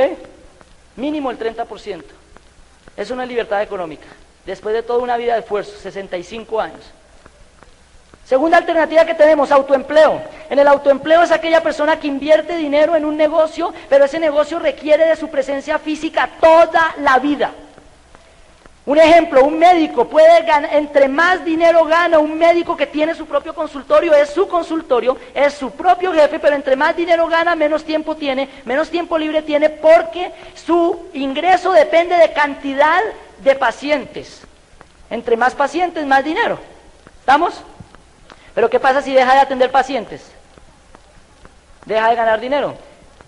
[0.98, 2.04] Mínimo el 30%.
[2.96, 4.06] Es una libertad económica.
[4.46, 6.82] Después de toda una vida de esfuerzo, 65 años.
[8.24, 10.22] Segunda alternativa que tenemos, autoempleo.
[10.48, 14.60] En el autoempleo es aquella persona que invierte dinero en un negocio, pero ese negocio
[14.60, 17.52] requiere de su presencia física toda la vida.
[18.86, 23.26] Un ejemplo, un médico puede ganar, entre más dinero gana un médico que tiene su
[23.26, 27.86] propio consultorio, es su consultorio, es su propio jefe, pero entre más dinero gana, menos
[27.86, 33.00] tiempo tiene, menos tiempo libre tiene, porque su ingreso depende de cantidad
[33.40, 34.42] de pacientes.
[35.10, 36.60] Entre más pacientes, más dinero.
[37.22, 37.62] ¿Estamos?
[38.54, 40.30] Pero ¿qué pasa si deja de atender pacientes?
[41.86, 42.76] Deja de ganar dinero.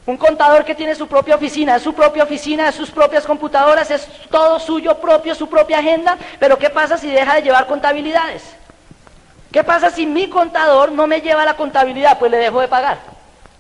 [0.06, 4.60] Un contador que tiene su propia oficina, su propia oficina, sus propias computadoras, es todo
[4.60, 8.44] suyo propio, su propia agenda, pero ¿qué pasa si deja de llevar contabilidades?
[9.52, 12.20] ¿Qué pasa si mi contador no me lleva la contabilidad?
[12.20, 13.00] Pues le dejo de pagar.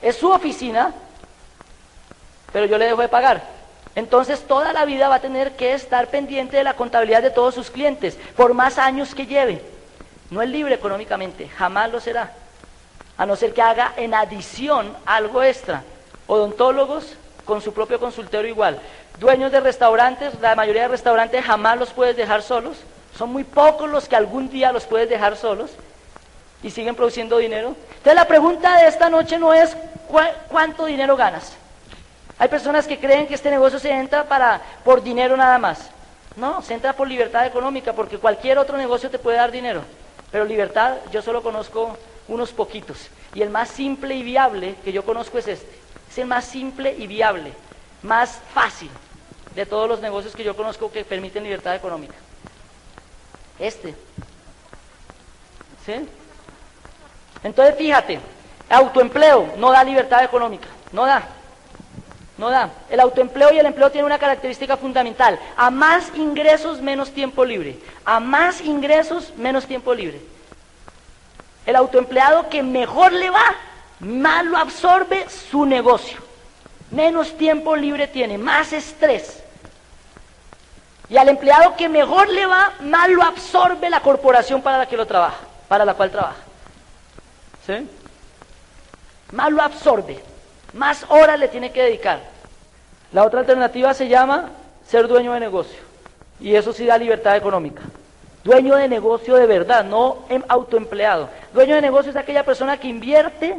[0.03, 0.93] Es su oficina,
[2.53, 3.41] pero yo le dejo de pagar.
[3.95, 7.55] Entonces toda la vida va a tener que estar pendiente de la contabilidad de todos
[7.55, 9.63] sus clientes, por más años que lleve.
[10.29, 12.33] No es libre económicamente, jamás lo será,
[13.17, 15.83] a no ser que haga en adición algo extra.
[16.27, 17.13] Odontólogos
[17.45, 18.79] con su propio consultorio igual.
[19.19, 22.77] Dueños de restaurantes, la mayoría de restaurantes jamás los puedes dejar solos,
[23.17, 25.71] Son muy pocos los que algún día los puedes dejar solos
[26.61, 27.75] y siguen produciendo dinero.
[27.87, 29.77] Entonces la pregunta de esta noche no es
[30.49, 31.53] cuánto dinero ganas.
[32.37, 35.89] Hay personas que creen que este negocio se entra para, por dinero nada más.
[36.35, 39.81] No, se entra por libertad económica, porque cualquier otro negocio te puede dar dinero.
[40.31, 43.09] Pero libertad, yo solo conozco unos poquitos.
[43.33, 45.84] Y el más simple y viable que yo conozco es este.
[46.15, 47.51] Es el más simple y viable,
[48.01, 48.89] más fácil
[49.53, 52.13] de todos los negocios que yo conozco que permiten libertad económica.
[53.59, 53.93] Este.
[55.85, 56.07] ¿Sí?
[57.43, 58.21] Entonces fíjate,
[58.69, 61.27] autoempleo no da libertad económica, no da.
[62.37, 62.69] No da.
[62.89, 65.37] El autoempleo y el empleo tienen una característica fundamental.
[65.57, 67.77] A más ingresos, menos tiempo libre.
[68.05, 70.21] A más ingresos, menos tiempo libre.
[71.65, 73.57] El autoempleado que mejor le va,
[73.99, 76.19] más lo absorbe su negocio.
[76.91, 79.43] Menos tiempo libre tiene, más estrés.
[81.09, 84.97] Y al empleado que mejor le va, más lo absorbe la corporación para la que
[84.97, 86.41] lo trabaja, para la cual trabaja.
[87.65, 87.87] ¿Sí?
[89.31, 90.21] Más lo absorbe
[90.75, 92.19] más horas le tiene que dedicar.
[93.11, 94.49] La otra alternativa se llama
[94.85, 95.79] ser dueño de negocio.
[96.39, 97.81] Y eso sí da libertad económica.
[98.43, 101.29] Dueño de negocio de verdad, no em, autoempleado.
[101.53, 103.57] Dueño de negocio es aquella persona que invierte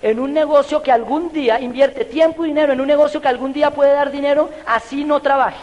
[0.00, 3.52] en un negocio que algún día, invierte tiempo y dinero en un negocio que algún
[3.52, 5.58] día puede dar dinero, así no trabaje.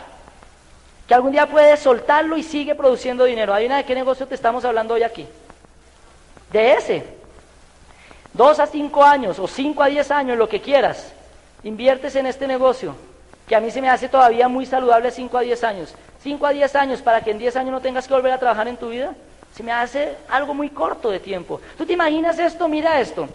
[1.07, 3.53] Que algún día puede soltarlo y sigue produciendo dinero.
[3.53, 5.27] ¿Adivina de qué negocio te estamos hablando hoy aquí?
[6.51, 7.05] De ese.
[8.33, 11.13] Dos a cinco años o cinco a diez años, lo que quieras,
[11.63, 12.95] inviertes en este negocio,
[13.47, 15.93] que a mí se me hace todavía muy saludable cinco a diez años.
[16.21, 18.67] Cinco a diez años para que en diez años no tengas que volver a trabajar
[18.67, 19.13] en tu vida,
[19.55, 21.61] se me hace algo muy corto de tiempo.
[21.77, 22.67] ¿Tú te imaginas esto?
[22.67, 23.29] Mira esto.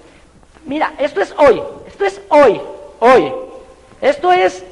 [0.64, 2.60] Mira, esto es hoy, esto es hoy,
[3.00, 3.32] hoy.
[4.00, 4.64] Esto es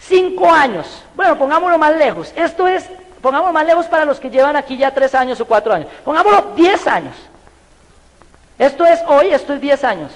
[0.00, 1.04] cinco años.
[1.14, 2.32] Bueno, pongámoslo más lejos.
[2.36, 2.88] Esto es,
[3.20, 5.88] pongámoslo más lejos para los que llevan aquí ya tres años o cuatro años.
[6.04, 7.16] Pongámoslo diez años.
[8.62, 10.12] Esto es hoy, esto es 10 años.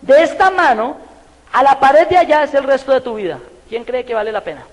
[0.00, 0.98] De esta mano
[1.52, 3.40] a la pared de allá es el resto de tu vida.
[3.68, 4.64] ¿Quién cree que vale la pena?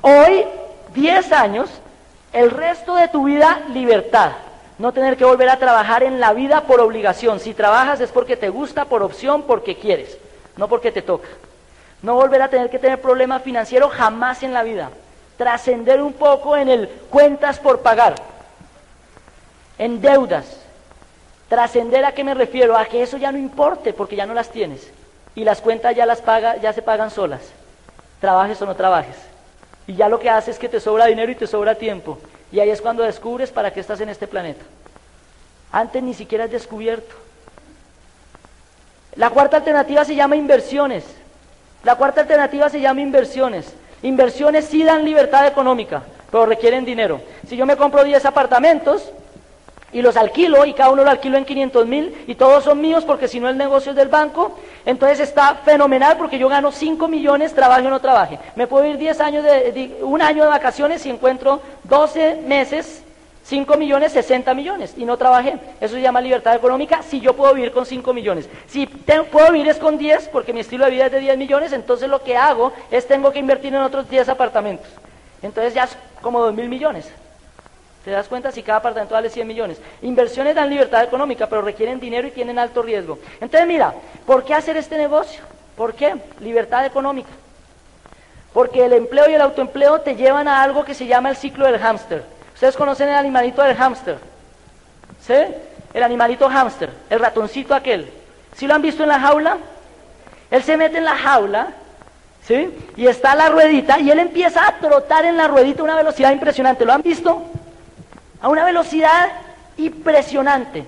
[0.00, 0.44] Hoy,
[0.92, 1.70] 10 años,
[2.32, 4.32] el resto de tu vida, libertad.
[4.78, 7.40] No tener que volver a trabajar en la vida por obligación.
[7.40, 10.18] Si trabajas es porque te gusta, por opción, porque quieres,
[10.56, 11.28] no porque te toca.
[12.02, 14.90] No volver a tener que tener problema financiero jamás en la vida.
[15.36, 18.14] Trascender un poco en el cuentas por pagar,
[19.78, 20.62] en deudas,
[21.52, 22.78] Trascender a qué me refiero?
[22.78, 24.90] A que eso ya no importe porque ya no las tienes.
[25.34, 27.42] Y las cuentas ya las paga, ya se pagan solas.
[28.22, 29.16] Trabajes o no trabajes.
[29.86, 32.16] Y ya lo que hace es que te sobra dinero y te sobra tiempo.
[32.52, 34.62] Y ahí es cuando descubres para qué estás en este planeta.
[35.72, 37.14] Antes ni siquiera has descubierto.
[39.16, 41.04] La cuarta alternativa se llama inversiones.
[41.82, 43.72] La cuarta alternativa se llama inversiones.
[44.02, 47.20] Inversiones sí dan libertad económica, pero requieren dinero.
[47.48, 49.10] Si yo me compro 10 apartamentos,
[49.92, 53.04] y los alquilo y cada uno lo alquilo en 500 mil y todos son míos
[53.04, 57.08] porque si no el negocio es del banco, entonces está fenomenal porque yo gano 5
[57.08, 58.38] millones, trabaje o no trabaje.
[58.56, 63.02] Me puedo ir 10 años de, un año de vacaciones y encuentro 12 meses,
[63.44, 65.58] 5 millones, 60 millones y no trabajé.
[65.80, 68.48] Eso se llama libertad económica si yo puedo vivir con 5 millones.
[68.66, 71.72] Si puedo vivir es con 10 porque mi estilo de vida es de 10 millones,
[71.72, 74.88] entonces lo que hago es tengo que invertir en otros 10 apartamentos.
[75.42, 77.10] Entonces ya es como 2 mil millones.
[78.04, 79.80] ¿Te das cuenta si cada apartamento vale 100 millones?
[80.02, 83.18] Inversiones dan libertad económica, pero requieren dinero y tienen alto riesgo.
[83.40, 83.94] Entonces, mira,
[84.26, 85.42] ¿por qué hacer este negocio?
[85.76, 86.16] ¿Por qué?
[86.40, 87.30] Libertad económica.
[88.52, 91.64] Porque el empleo y el autoempleo te llevan a algo que se llama el ciclo
[91.66, 92.24] del hámster.
[92.54, 94.18] ¿Ustedes conocen el animalito del hámster?
[95.20, 95.34] ¿Sí?
[95.94, 98.10] El animalito hámster, el ratoncito aquel.
[98.56, 99.58] ¿Sí lo han visto en la jaula?
[100.50, 101.68] Él se mete en la jaula,
[102.46, 102.68] ¿sí?
[102.96, 106.32] Y está la ruedita y él empieza a trotar en la ruedita a una velocidad
[106.32, 106.84] impresionante.
[106.84, 107.42] ¿Lo han visto?
[108.42, 109.30] A una velocidad
[109.78, 110.84] impresionante.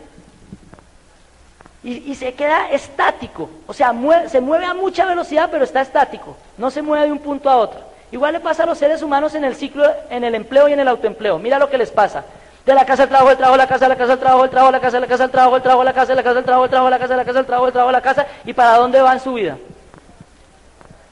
[1.85, 3.95] Y, se queda estático, o sea,
[4.29, 7.59] se mueve a mucha velocidad, pero está estático, no se mueve de un punto a
[7.59, 7.79] otro.
[8.11, 10.81] Igual le pasa a los seres humanos en el ciclo, en el empleo y en
[10.81, 11.38] el autoempleo.
[11.38, 12.25] Mira lo que les pasa.
[12.64, 14.73] De la casa al trabajo, el trabajo, la casa, la casa, el trabajo, el trabajo,
[14.73, 16.71] la casa, la casa, el trabajo, el trabajo, la casa, la casa, el trabajo, el
[16.71, 19.12] trabajo, la casa, la casa, el trabajo, el trabajo, la casa, y para dónde va
[19.12, 19.59] en su vida.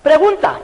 [0.02, 0.58] Pregunta,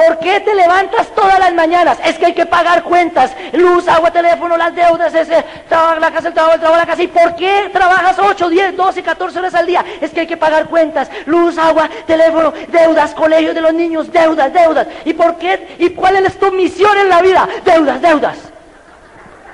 [0.00, 1.98] ¿Por qué te levantas todas las mañanas?
[2.02, 6.32] Es que hay que pagar cuentas, luz, agua, teléfono, las deudas, ese, la casa, el
[6.32, 7.02] trabajo, el trabajo, la casa.
[7.02, 9.84] ¿Y por qué trabajas 8, 10, 12, 14 horas al día?
[10.00, 14.50] Es que hay que pagar cuentas, luz, agua, teléfono, deudas, colegio de los niños, deudas,
[14.54, 14.86] deudas.
[15.04, 15.76] ¿Y por qué?
[15.78, 17.46] ¿Y cuál es tu misión en la vida?
[17.62, 18.38] Deudas, deudas.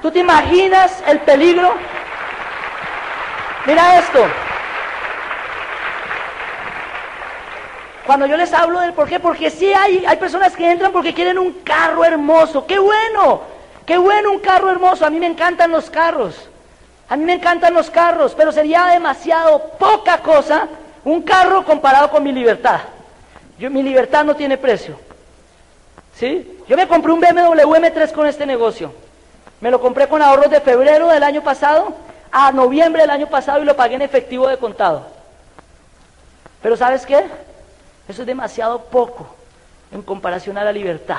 [0.00, 1.74] ¿Tú te imaginas el peligro?
[3.66, 4.45] Mira esto.
[8.06, 11.12] Cuando yo les hablo del por qué, porque sí hay, hay personas que entran porque
[11.12, 13.42] quieren un carro hermoso, qué bueno,
[13.86, 16.34] Qué bueno un carro hermoso, a mí me encantan los carros.
[17.08, 20.66] A mí me encantan los carros, pero sería demasiado poca cosa
[21.04, 22.80] un carro comparado con mi libertad.
[23.60, 24.98] Yo, mi libertad no tiene precio.
[26.16, 26.60] ¿Sí?
[26.66, 28.92] Yo me compré un BMW M3 con este negocio.
[29.60, 31.94] Me lo compré con ahorros de febrero del año pasado
[32.32, 35.06] a noviembre del año pasado y lo pagué en efectivo de contado.
[36.60, 37.24] Pero ¿sabes qué?
[38.08, 39.34] Eso es demasiado poco
[39.92, 41.18] en comparación a la libertad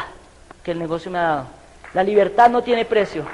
[0.64, 1.48] que el negocio me ha dado.
[1.94, 3.26] La libertad no tiene precio.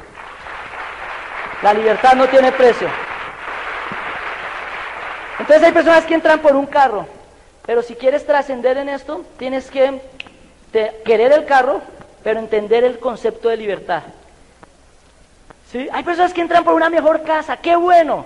[1.61, 2.87] La libertad no tiene precio.
[5.39, 7.07] Entonces hay personas que entran por un carro,
[7.65, 10.01] pero si quieres trascender en esto, tienes que
[11.03, 11.81] querer el carro,
[12.23, 14.03] pero entender el concepto de libertad.
[15.71, 15.89] ¿Sí?
[15.91, 18.25] Hay personas que entran por una mejor casa, qué bueno,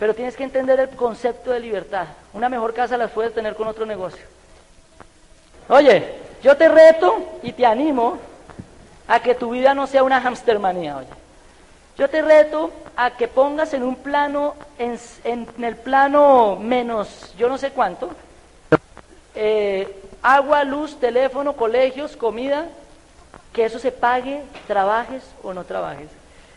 [0.00, 2.06] pero tienes que entender el concepto de libertad.
[2.32, 4.24] Una mejor casa la puedes tener con otro negocio.
[5.68, 8.16] Oye, yo te reto y te animo
[9.06, 11.08] a que tu vida no sea una hamstermanía, oye.
[11.98, 14.98] Yo te reto a que pongas en un plano, en,
[15.62, 18.08] el plano menos, yo no sé cuánto,
[19.34, 22.68] eh, agua, luz, teléfono, colegios, comida,
[23.52, 26.08] que eso se pague, trabajes o no trabajes.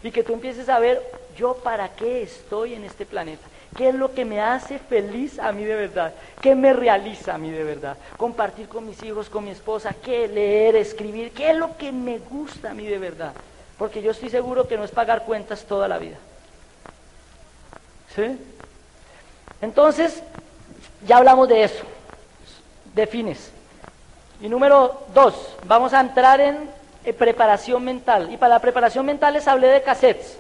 [0.01, 1.01] Y que tú empieces a ver,
[1.35, 3.47] yo para qué estoy en este planeta.
[3.75, 6.13] ¿Qué es lo que me hace feliz a mí de verdad?
[6.41, 7.97] ¿Qué me realiza a mí de verdad?
[8.17, 12.19] Compartir con mis hijos, con mi esposa, qué leer, escribir, qué es lo que me
[12.19, 13.33] gusta a mí de verdad.
[13.77, 16.17] Porque yo estoy seguro que no es pagar cuentas toda la vida.
[18.15, 18.37] ¿Sí?
[19.61, 20.21] Entonces,
[21.07, 21.83] ya hablamos de eso.
[22.93, 23.51] Defines.
[24.39, 26.69] Y número dos, vamos a entrar en
[27.11, 28.31] preparación mental.
[28.31, 30.37] Y para la preparación mental les hablé de cassettes.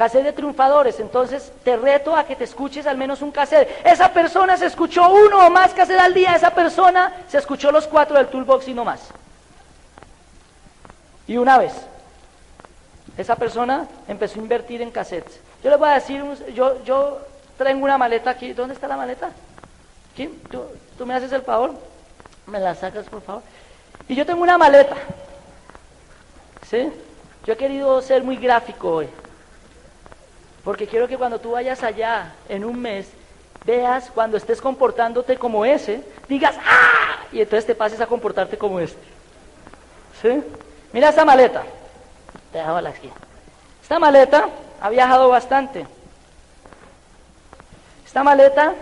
[0.00, 3.68] Cassette de triunfadores, entonces te reto a que te escuches al menos un cassette.
[3.84, 7.86] Esa persona se escuchó uno o más cassette al día, esa persona se escuchó los
[7.86, 9.10] cuatro del toolbox y no más.
[11.26, 11.74] Y una vez,
[13.18, 15.38] esa persona empezó a invertir en cassettes.
[15.62, 16.24] Yo les voy a decir,
[16.54, 17.18] yo, yo
[17.58, 18.54] traigo una maleta aquí.
[18.54, 19.28] ¿Dónde está la maleta?
[20.16, 20.34] ¿Quién?
[20.50, 20.62] ¿Tú,
[20.96, 21.74] ¿Tú me haces el favor?
[22.46, 23.42] ¿Me la sacas, por favor?
[24.08, 24.96] Y yo tengo una maleta.
[26.70, 26.90] ¿Sí?
[27.44, 29.10] Yo he querido ser muy gráfico hoy.
[30.64, 33.08] Porque quiero que cuando tú vayas allá en un mes,
[33.64, 37.24] veas cuando estés comportándote como ese, digas ¡ah!
[37.32, 39.02] Y entonces te pases a comportarte como este.
[40.20, 40.42] ¿Sí?
[40.92, 41.62] Mira esa maleta.
[42.52, 43.14] Te dejo la esquina.
[43.82, 44.48] Esta maleta
[44.80, 45.86] ha viajado bastante.
[48.04, 48.74] Esta maleta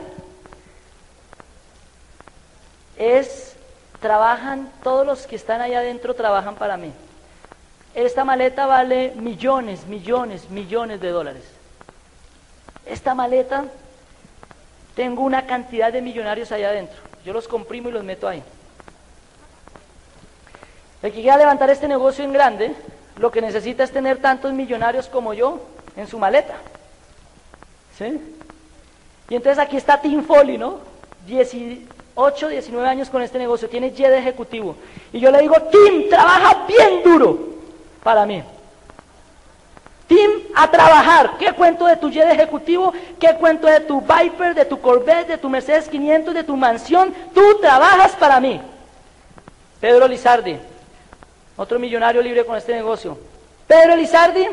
[2.97, 3.55] es,
[4.01, 6.93] trabajan, todos los que están allá adentro trabajan para mí.
[7.95, 11.58] Esta maleta vale millones, millones, millones de dólares.
[12.89, 13.65] Esta maleta,
[14.97, 16.99] tengo una cantidad de millonarios allá adentro.
[17.25, 18.43] Yo los comprimo y los meto ahí.
[21.03, 22.75] El que quiera levantar este negocio en grande,
[23.17, 25.61] lo que necesita es tener tantos millonarios como yo
[25.97, 26.55] en su maleta.
[27.97, 28.21] ¿Sí?
[29.29, 30.79] Y entonces aquí está Tim Foley, ¿no?
[31.27, 34.75] 18, 19 años con este negocio, tiene Y de ejecutivo.
[35.13, 37.39] Y yo le digo, Tim, trabaja bien duro
[38.03, 38.43] para mí.
[40.09, 41.33] Tim, a trabajar.
[41.39, 42.93] ¿Qué cuento de tu jet ejecutivo?
[43.21, 47.15] ¿Qué cuento de tu Viper, de tu Corvette, de tu Mercedes 500, de tu mansión?
[47.35, 48.61] Tú trabajas para mí.
[49.81, 50.59] Pedro Lizardi,
[51.57, 53.19] otro millonario libre con este negocio.
[53.67, 54.47] Pedro Lizardi,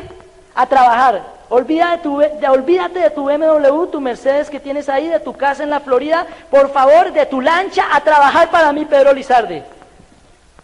[0.54, 1.36] a trabajar.
[1.48, 5.62] Olvídate de, tu, olvídate de tu BMW, tu Mercedes que tienes ahí, de tu casa
[5.62, 6.26] en la Florida.
[6.50, 9.62] Por favor, de tu lancha, a trabajar para mí, Pedro Lizardi.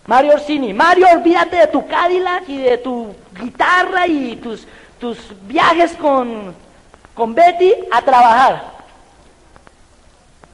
[0.07, 4.67] Mario Orsini, Mario, olvídate de tu Cadillac y de tu guitarra y tus
[5.03, 6.55] tus viajes con,
[7.13, 8.63] con Betty a trabajar.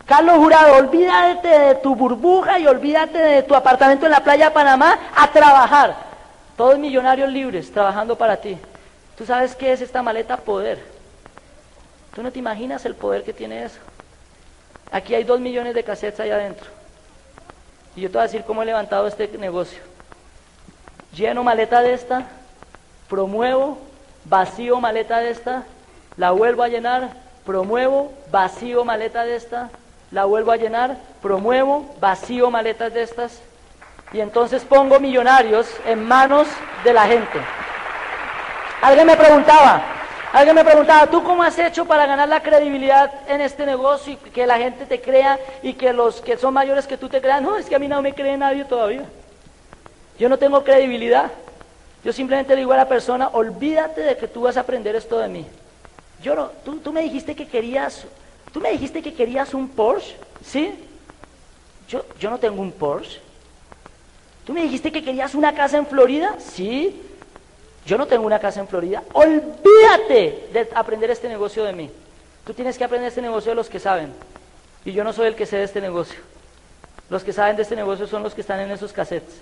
[0.06, 4.52] Carlos Jurado, olvídate de tu burbuja y olvídate de tu apartamento en la playa de
[4.52, 5.96] Panamá a trabajar.
[6.56, 8.56] Todos millonarios libres trabajando para ti.
[9.18, 10.38] ¿Tú sabes qué es esta maleta?
[10.38, 10.82] Poder.
[12.14, 13.80] Tú no te imaginas el poder que tiene eso.
[14.90, 16.70] Aquí hay dos millones de cassettes allá adentro.
[17.94, 19.82] Y yo te voy a decir cómo he levantado este negocio.
[21.14, 22.28] Lleno maleta de esta,
[23.10, 23.87] promuevo
[24.28, 25.64] vacío maleta de esta,
[26.16, 27.10] la vuelvo a llenar,
[27.44, 29.70] promuevo, vacío maleta de esta,
[30.10, 33.40] la vuelvo a llenar, promuevo, vacío maletas de estas,
[34.12, 36.48] y entonces pongo millonarios en manos
[36.82, 37.38] de la gente.
[38.80, 39.82] Alguien me preguntaba,
[40.32, 44.16] alguien me preguntaba, ¿tú cómo has hecho para ganar la credibilidad en este negocio y
[44.16, 47.42] que la gente te crea y que los que son mayores que tú te crean?
[47.42, 49.04] No, es que a mí no me cree nadie todavía.
[50.18, 51.30] Yo no tengo credibilidad.
[52.04, 55.18] Yo simplemente le digo a la persona, olvídate de que tú vas a aprender esto
[55.18, 55.46] de mí.
[56.22, 58.04] Yo no, tú, tú me dijiste que querías,
[58.52, 60.72] tú me dijiste que querías un Porsche, ¿sí?
[61.88, 63.20] Yo, yo no tengo un Porsche.
[64.44, 66.36] ¿Tú me dijiste que querías una casa en Florida?
[66.38, 67.02] Sí.
[67.84, 69.02] Yo no tengo una casa en Florida.
[69.12, 71.90] Olvídate de aprender este negocio de mí.
[72.46, 74.12] Tú tienes que aprender este negocio de los que saben.
[74.84, 76.18] Y yo no soy el que sé de este negocio.
[77.10, 79.40] Los que saben de este negocio son los que están en esos cassettes.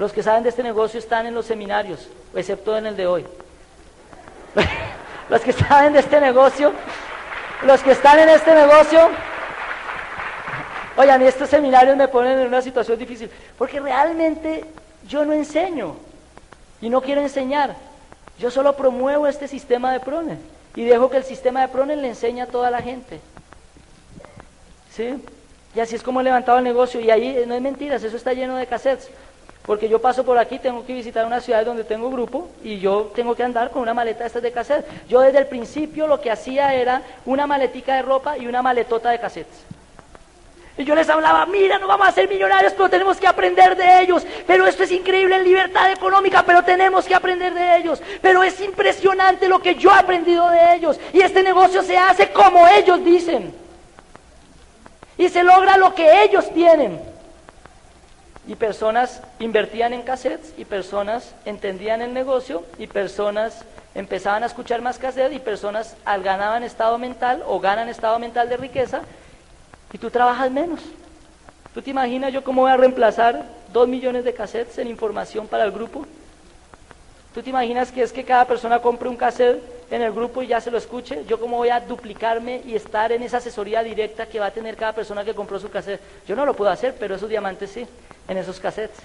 [0.00, 3.26] Los que saben de este negocio están en los seminarios, excepto en el de hoy.
[5.28, 6.72] los que saben de este negocio,
[7.66, 9.10] los que están en este negocio,
[10.96, 14.64] mí estos seminarios me ponen en una situación difícil, porque realmente
[15.06, 15.96] yo no enseño
[16.80, 17.76] y no quiero enseñar.
[18.38, 20.38] Yo solo promuevo este sistema de prones
[20.76, 23.20] y dejo que el sistema de prones le enseñe a toda la gente.
[24.96, 25.22] ¿Sí?
[25.74, 27.00] Y así es como he levantado el negocio.
[27.00, 29.10] Y ahí no es mentiras, eso está lleno de cassettes.
[29.70, 33.12] Porque yo paso por aquí, tengo que visitar una ciudad donde tengo grupo y yo
[33.14, 34.84] tengo que andar con una maleta estas de cassette.
[35.08, 39.10] Yo desde el principio lo que hacía era una maletica de ropa y una maletota
[39.10, 39.62] de cassettes.
[40.76, 44.00] Y yo les hablaba, mira, no vamos a ser millonarios, pero tenemos que aprender de
[44.00, 44.26] ellos.
[44.44, 48.02] Pero esto es increíble en libertad económica, pero tenemos que aprender de ellos.
[48.20, 50.98] Pero es impresionante lo que yo he aprendido de ellos.
[51.12, 53.54] Y este negocio se hace como ellos dicen.
[55.16, 57.09] Y se logra lo que ellos tienen.
[58.50, 64.82] Y personas invertían en cassettes y personas entendían el negocio y personas empezaban a escuchar
[64.82, 69.02] más cassettes y personas ganaban estado mental o ganan estado mental de riqueza
[69.92, 70.80] y tú trabajas menos.
[71.72, 75.62] ¿Tú te imaginas yo cómo voy a reemplazar dos millones de cassettes en información para
[75.62, 76.04] el grupo?
[77.34, 80.48] ¿Tú te imaginas que es que cada persona compre un cassette en el grupo y
[80.48, 81.24] ya se lo escuche?
[81.26, 84.76] ¿Yo cómo voy a duplicarme y estar en esa asesoría directa que va a tener
[84.76, 86.00] cada persona que compró su cassette?
[86.26, 87.86] Yo no lo puedo hacer, pero esos diamantes sí,
[88.26, 88.98] en esos cassettes.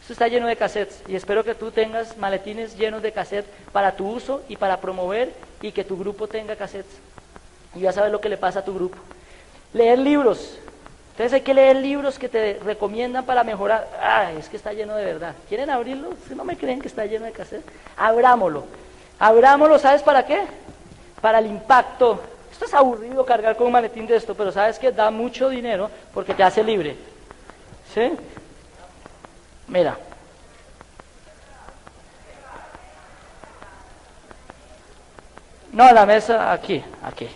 [0.00, 3.94] Esto está lleno de cassettes y espero que tú tengas maletines llenos de cassettes para
[3.94, 6.96] tu uso y para promover y que tu grupo tenga cassettes.
[7.76, 8.98] Y ya sabes lo que le pasa a tu grupo.
[9.72, 10.58] Leer libros.
[11.12, 13.86] Entonces hay que leer libros que te recomiendan para mejorar.
[14.00, 15.34] Ah, es que está lleno de verdad.
[15.46, 16.14] ¿Quieren abrirlo?
[16.26, 17.64] Si no me creen que está lleno de cassette,
[17.98, 18.64] abrámoslo.
[19.18, 20.42] Abrámoslo, ¿sabes para qué?
[21.20, 22.18] Para el impacto.
[22.50, 25.90] Esto es aburrido cargar con un maletín de esto, pero sabes que da mucho dinero
[26.14, 26.96] porque te hace libre.
[27.92, 28.12] ¿Sí?
[29.68, 29.98] Mira.
[35.72, 37.28] No, la mesa aquí, aquí.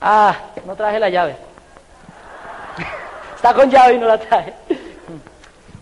[0.00, 1.45] Ah, no traje la llave.
[3.54, 4.54] Con llave y no la traje.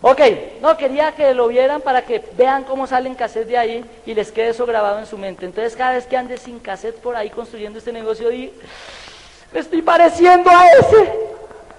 [0.07, 0.21] Ok,
[0.61, 4.31] no, quería que lo vieran para que vean cómo salen cassettes de ahí y les
[4.31, 5.47] quede eso grabado en su mente.
[5.47, 8.53] Entonces, cada vez que andes sin cassette por ahí construyendo este negocio, y
[9.51, 11.11] me estoy pareciendo a ese.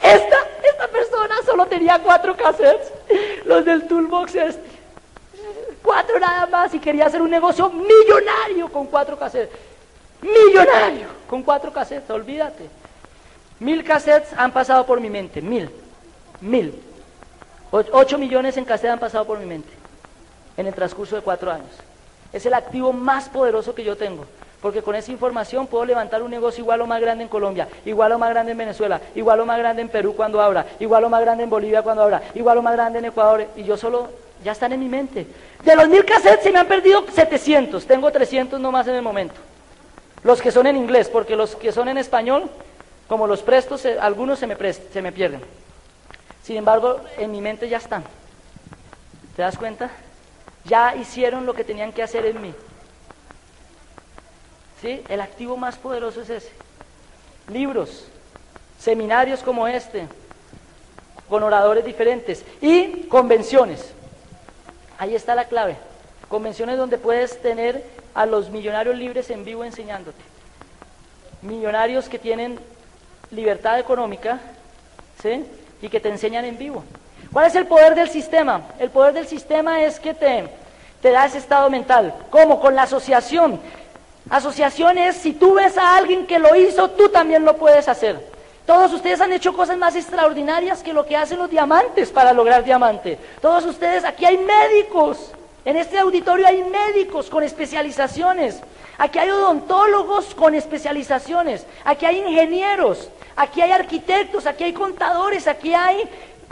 [0.01, 2.91] Esta, esta persona solo tenía cuatro cassettes,
[3.45, 4.69] los del toolbox este.
[5.83, 9.55] Cuatro nada más y quería hacer un negocio millonario con cuatro cassettes.
[10.23, 12.69] Millonario con cuatro cassettes, olvídate.
[13.59, 15.69] Mil cassettes han pasado por mi mente, mil,
[16.41, 16.73] mil.
[17.71, 19.69] ocho millones en cassettes han pasado por mi mente
[20.57, 21.69] en el transcurso de cuatro años.
[22.33, 24.25] Es el activo más poderoso que yo tengo,
[24.61, 28.11] porque con esa información puedo levantar un negocio igual o más grande en Colombia, igual
[28.11, 31.09] o más grande en Venezuela, igual o más grande en Perú cuando abra, igual o
[31.09, 34.09] más grande en Bolivia cuando abra, igual o más grande en Ecuador, y yo solo,
[34.43, 35.25] ya están en mi mente.
[35.63, 39.35] De los mil cassettes se me han perdido 700, tengo 300 nomás en el momento.
[40.23, 42.49] Los que son en inglés, porque los que son en español,
[43.07, 45.41] como los prestos, algunos se me, se me pierden.
[46.43, 48.03] Sin embargo, en mi mente ya están.
[49.35, 49.91] ¿Te das cuenta?
[50.63, 52.53] Ya hicieron lo que tenían que hacer en mí.
[54.81, 55.03] ¿Sí?
[55.09, 56.51] El activo más poderoso es ese.
[57.47, 58.07] Libros,
[58.79, 60.07] seminarios como este,
[61.29, 63.91] con oradores diferentes y convenciones.
[64.97, 65.77] Ahí está la clave.
[66.29, 67.83] Convenciones donde puedes tener
[68.13, 70.21] a los millonarios libres en vivo enseñándote.
[71.41, 72.59] Millonarios que tienen
[73.31, 74.39] libertad económica,
[75.21, 75.45] ¿sí?
[75.81, 76.83] Y que te enseñan en vivo.
[77.31, 78.61] ¿Cuál es el poder del sistema?
[78.79, 80.47] El poder del sistema es que te,
[81.01, 82.13] te da ese estado mental.
[82.29, 82.59] ¿Cómo?
[82.59, 83.59] Con la asociación.
[84.29, 88.33] Asociación es, si tú ves a alguien que lo hizo, tú también lo puedes hacer.
[88.65, 92.63] Todos ustedes han hecho cosas más extraordinarias que lo que hacen los diamantes para lograr
[92.63, 93.19] diamante.
[93.41, 95.31] Todos ustedes, aquí hay médicos
[95.65, 98.61] en este auditorio hay médicos con especializaciones,
[98.97, 105.73] aquí hay odontólogos con especializaciones, aquí hay ingenieros, aquí hay arquitectos, aquí hay contadores, aquí
[105.73, 106.09] hay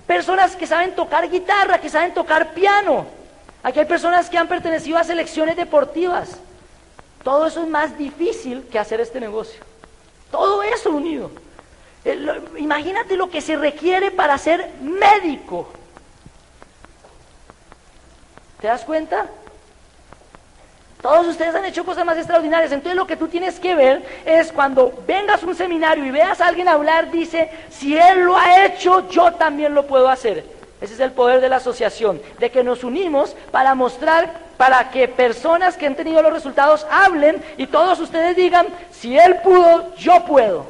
[0.07, 3.05] personas que saben tocar guitarra, que saben tocar piano,
[3.61, 6.39] aquí hay personas que han pertenecido a selecciones deportivas.
[7.23, 9.63] Todo eso es más difícil que hacer este negocio.
[10.29, 11.31] Todo eso unido.
[12.57, 15.69] Imagínate lo que se requiere para ser médico.
[18.59, 19.27] ¿Te das cuenta?
[21.03, 22.71] Todos ustedes han hecho cosas más extraordinarias.
[22.71, 26.39] Entonces lo que tú tienes que ver es cuando vengas a un seminario y veas
[26.39, 30.45] a alguien hablar, dice, si él lo ha hecho, yo también lo puedo hacer.
[30.79, 35.09] Ese es el poder de la asociación, de que nos unimos para mostrar, para que
[35.09, 40.23] personas que han tenido los resultados hablen y todos ustedes digan, si él pudo, yo
[40.23, 40.65] puedo.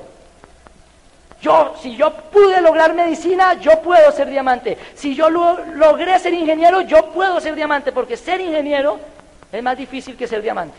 [1.44, 4.80] Yo, si yo pude lograr medicina, yo puedo ser diamante.
[4.96, 9.13] Si yo logré ser ingeniero, yo puedo ser diamante, porque ser ingeniero
[9.54, 10.78] es más difícil que ser diamante.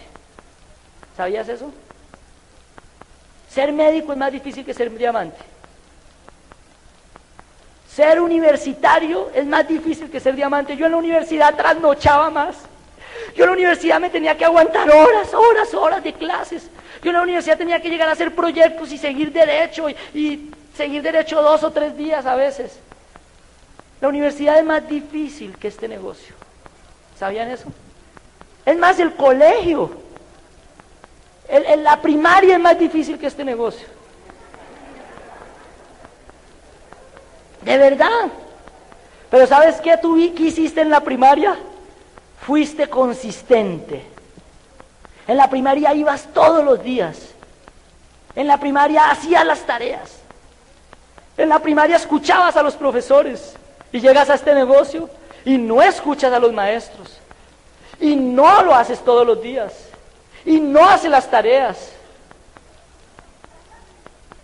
[1.16, 1.72] ¿Sabías eso?
[3.49, 5.39] Ser médico es más difícil que ser diamante.
[7.89, 10.77] Ser universitario es más difícil que ser diamante.
[10.77, 12.57] Yo en la universidad trasnochaba más.
[13.37, 16.68] Yo en la universidad me tenía que aguantar horas, horas, horas de clases.
[17.01, 21.03] Yo en la universidad tenía que llegar a hacer proyectos y seguir derecho y, seguir
[21.03, 22.81] derecho dos o tres días a veces.
[24.01, 26.35] La universidad es más difícil que este negocio.
[27.16, 27.72] ¿Sabían eso?
[28.64, 29.90] Es más, el colegio.
[31.78, 33.86] la primaria es más difícil que este negocio.
[37.62, 38.28] De verdad.
[39.30, 41.56] Pero ¿sabes qué tú qué hiciste en la primaria?
[42.40, 44.04] Fuiste consistente.
[45.26, 47.18] En la primaria ibas todos los días.
[48.36, 50.18] En la primaria hacías las tareas.
[51.36, 53.54] En la primaria escuchabas a los profesores.
[53.92, 55.08] Y llegas a este negocio
[55.44, 57.18] y no escuchas a los maestros.
[58.01, 59.72] Y no lo haces todos los días.
[60.45, 61.92] Y no haces las tareas.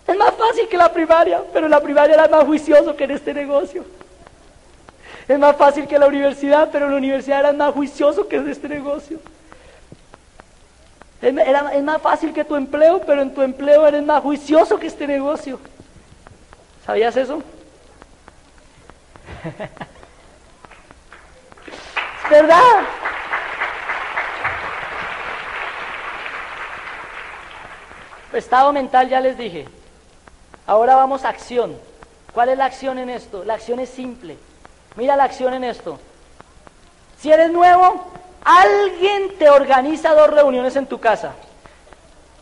[0.07, 3.33] Es más fácil que la primaria, pero la primaria era más juicioso que en este
[3.33, 3.85] negocio.
[5.27, 8.67] Es más fácil que la universidad, pero la universidad era más juicioso que en este
[8.67, 9.19] negocio.
[11.21, 15.05] Es, más fácil que tu empleo, pero en tu empleo eres más juicioso que este
[15.05, 15.59] negocio.
[16.85, 17.43] ¿Sabías eso?
[22.25, 22.81] es verdad.
[28.33, 29.67] Estado mental ya les dije.
[30.65, 31.77] Ahora vamos a acción.
[32.33, 33.43] ¿Cuál es la acción en esto?
[33.43, 34.37] La acción es simple.
[34.95, 35.99] Mira la acción en esto.
[37.19, 38.05] Si eres nuevo,
[38.43, 41.33] alguien te organiza dos reuniones en tu casa.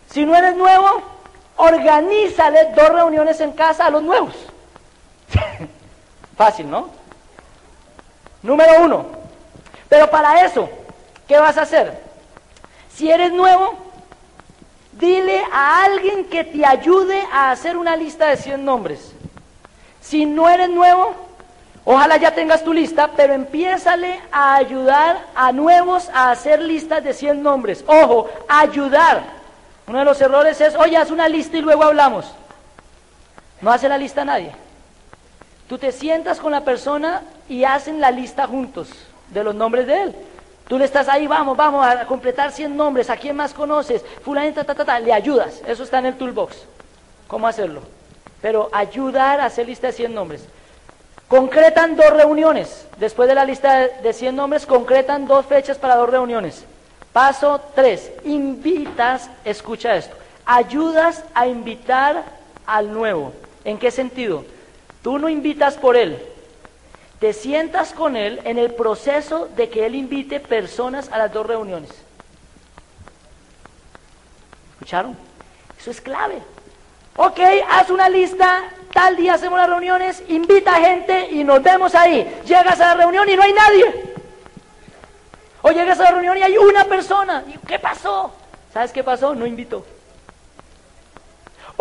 [0.09, 1.01] Si no eres nuevo,
[1.57, 4.33] organízale dos reuniones en casa a los nuevos.
[6.37, 6.89] Fácil, ¿no?
[8.41, 9.05] Número uno.
[9.89, 10.69] Pero para eso,
[11.27, 12.01] ¿qué vas a hacer?
[12.93, 13.88] Si eres nuevo,
[14.99, 19.13] Dile a alguien que te ayude a hacer una lista de 100 nombres.
[20.01, 21.15] Si no eres nuevo,
[21.85, 27.13] ojalá ya tengas tu lista, pero empiézale a ayudar a nuevos a hacer listas de
[27.13, 27.83] 100 nombres.
[27.87, 29.23] Ojo, ayudar.
[29.87, 32.25] Uno de los errores es, oye, haz una lista y luego hablamos.
[33.61, 34.51] No hace la lista nadie.
[35.69, 38.89] Tú te sientas con la persona y hacen la lista juntos
[39.29, 40.15] de los nombres de él.
[40.69, 44.05] Tú le estás ahí, vamos, vamos a completar 100 nombres, ¿a quién más conoces?
[44.23, 45.63] Fulanita, ta, ta, ta, le ayudas.
[45.67, 46.57] Eso está en el toolbox.
[47.27, 47.81] ¿Cómo hacerlo?
[48.39, 50.45] Pero ayudar a hacer lista de 100 nombres.
[51.27, 52.85] Concretan dos reuniones.
[52.99, 56.63] Después de la lista de 100 nombres, concretan dos fechas para dos reuniones.
[57.13, 58.11] Paso 3.
[58.25, 60.15] Invitas, escucha esto.
[60.45, 62.23] Ayudas a invitar
[62.67, 63.33] al nuevo.
[63.65, 64.45] ¿En qué sentido?
[65.01, 66.21] Tú no invitas por él,
[67.19, 71.45] te sientas con él en el proceso de que él invite personas a las dos
[71.45, 71.89] reuniones.
[74.73, 75.17] ¿Escucharon?
[75.77, 76.41] Eso es clave.
[77.17, 77.39] Ok,
[77.69, 78.63] haz una lista,
[78.93, 82.39] tal día hacemos las reuniones, invita a gente y nos vemos ahí.
[82.45, 84.13] Llegas a la reunión y no hay nadie.
[85.61, 87.43] O llegas a la reunión y hay una persona.
[87.47, 88.33] ¿Y qué pasó?
[88.73, 89.35] ¿Sabes qué pasó?
[89.35, 89.85] No invitó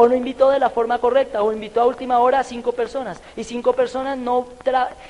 [0.01, 3.21] o no invitó de la forma correcta, o invitó a última hora a cinco personas,
[3.37, 4.47] y cinco personas no,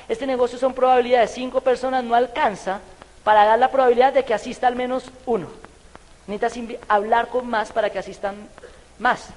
[0.07, 2.79] este negocio son probabilidades, cinco personas no alcanza
[3.23, 5.45] para dar la probabilidad de que asista al menos uno.
[6.25, 8.35] Necesitas hablar con más para que asistan
[8.97, 9.27] más.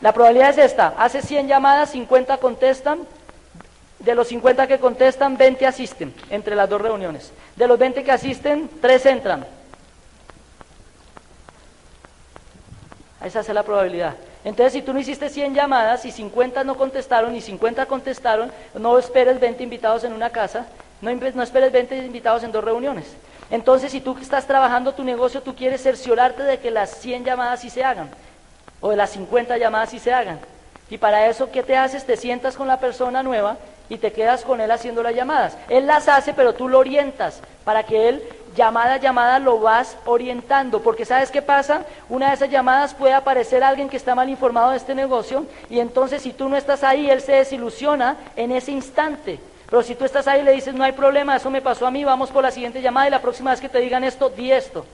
[0.00, 3.06] La probabilidad es esta, hace 100 llamadas, 50 contestan,
[4.00, 7.32] de los 50 que contestan, 20 asisten entre las dos reuniones.
[7.54, 9.46] De los 20 que asisten, 3 entran.
[13.24, 14.16] Esa es la probabilidad.
[14.46, 18.96] Entonces, si tú no hiciste 100 llamadas y 50 no contestaron y 50 contestaron, no
[18.96, 20.66] esperes 20 invitados en una casa,
[21.00, 23.06] no, esperes 20 invitados en dos reuniones.
[23.50, 27.58] Entonces, si tú estás trabajando tu negocio, tú quieres cerciorarte de que las 100 llamadas
[27.58, 28.08] sí se hagan,
[28.80, 30.38] o de las 50 llamadas sí se hagan.
[30.90, 32.06] Y para eso, ¿qué te haces?
[32.06, 33.56] Te sientas con la persona nueva
[33.88, 35.58] y te quedas con él haciendo las llamadas.
[35.68, 38.22] Él las hace, pero tú lo orientas para que él
[38.56, 41.84] llamada a llamada lo vas orientando, porque ¿sabes qué pasa?
[42.08, 45.78] Una de esas llamadas puede aparecer alguien que está mal informado de este negocio y
[45.78, 49.38] entonces si tú no estás ahí, él se desilusiona en ese instante.
[49.66, 52.02] Pero si tú estás ahí le dices, no hay problema, eso me pasó a mí,
[52.02, 54.86] vamos por la siguiente llamada y la próxima vez que te digan esto, di esto.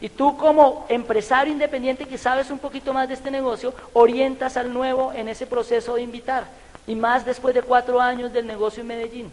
[0.00, 4.72] Y tú como empresario independiente que sabes un poquito más de este negocio, orientas al
[4.72, 6.44] nuevo en ese proceso de invitar.
[6.86, 9.32] Y más después de cuatro años del negocio en Medellín.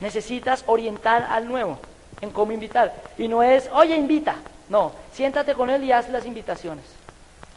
[0.00, 1.78] Necesitas orientar al nuevo
[2.24, 2.92] en cómo invitar.
[3.16, 4.34] Y no es, oye, invita.
[4.68, 6.84] No, siéntate con él y haz las invitaciones.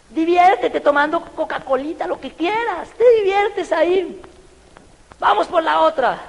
[0.09, 2.89] Diviértete tomando Coca-Colita, lo que quieras.
[2.97, 4.22] Te diviertes ahí.
[5.20, 6.20] Vamos por la otra.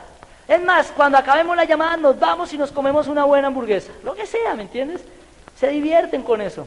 [0.49, 3.93] Es más, cuando acabemos la llamada nos vamos y nos comemos una buena hamburguesa.
[4.03, 5.03] Lo que sea, ¿me entiendes?
[5.59, 6.67] Se divierten con eso.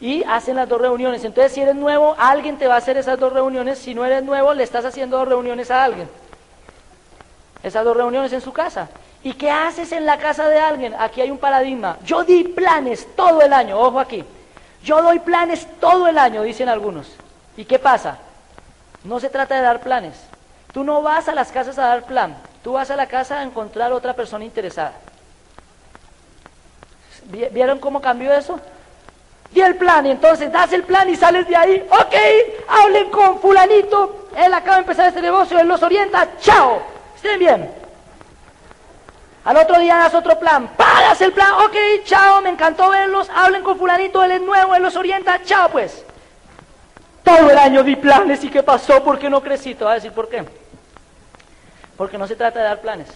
[0.00, 1.24] Y hacen las dos reuniones.
[1.24, 3.78] Entonces, si eres nuevo, alguien te va a hacer esas dos reuniones.
[3.78, 6.08] Si no eres nuevo, le estás haciendo dos reuniones a alguien.
[7.62, 8.88] Esas dos reuniones en su casa.
[9.28, 10.94] ¿Y qué haces en la casa de alguien?
[10.98, 11.98] Aquí hay un paradigma.
[12.02, 14.24] Yo di planes todo el año, ojo aquí.
[14.82, 17.12] Yo doy planes todo el año, dicen algunos.
[17.54, 18.16] ¿Y qué pasa?
[19.04, 20.14] No se trata de dar planes.
[20.72, 22.38] Tú no vas a las casas a dar plan.
[22.64, 24.94] Tú vas a la casa a encontrar otra persona interesada.
[27.52, 28.58] ¿Vieron cómo cambió eso?
[29.52, 31.86] Di el plan y entonces das el plan y sales de ahí.
[31.90, 32.14] Ok,
[32.66, 34.28] hablen con fulanito.
[34.34, 36.26] Él acaba de empezar este negocio, él los orienta.
[36.40, 36.80] Chao.
[37.14, 37.87] Estén bien.
[39.48, 40.68] Al otro día das otro plan.
[40.76, 41.54] Paras el plan.
[41.64, 41.74] Ok,
[42.04, 43.30] chao, me encantó verlos.
[43.34, 45.42] Hablen con fulanito, él es nuevo, él los orienta.
[45.42, 46.04] Chao, pues.
[47.24, 49.74] Todo el año di planes y qué pasó, ¿por qué no crecí?
[49.74, 50.44] Te voy a decir por qué.
[51.96, 53.08] Porque no se trata de dar planes.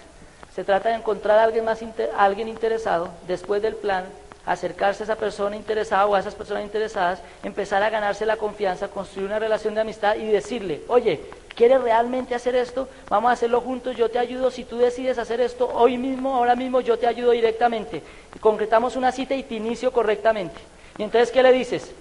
[0.54, 1.80] Se trata de encontrar a alguien, más
[2.16, 4.06] alguien interesado después del plan,
[4.44, 8.88] acercarse a esa persona interesada o a esas personas interesadas, empezar a ganarse la confianza,
[8.88, 11.20] construir una relación de amistad y decirle, oye,
[11.54, 12.88] ¿quieres realmente hacer esto?
[13.08, 14.50] Vamos a hacerlo juntos, yo te ayudo.
[14.50, 18.02] Si tú decides hacer esto hoy mismo, ahora mismo, yo te ayudo directamente.
[18.40, 20.60] concretamos una cita y te inicio correctamente.
[20.98, 21.92] Y entonces, ¿qué le dices?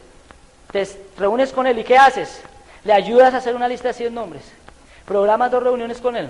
[0.71, 0.87] Te
[1.17, 2.41] reúnes con él y ¿qué haces?
[2.83, 4.43] Le ayudas a hacer una lista de 100 nombres.
[5.05, 6.29] Programas dos reuniones con él.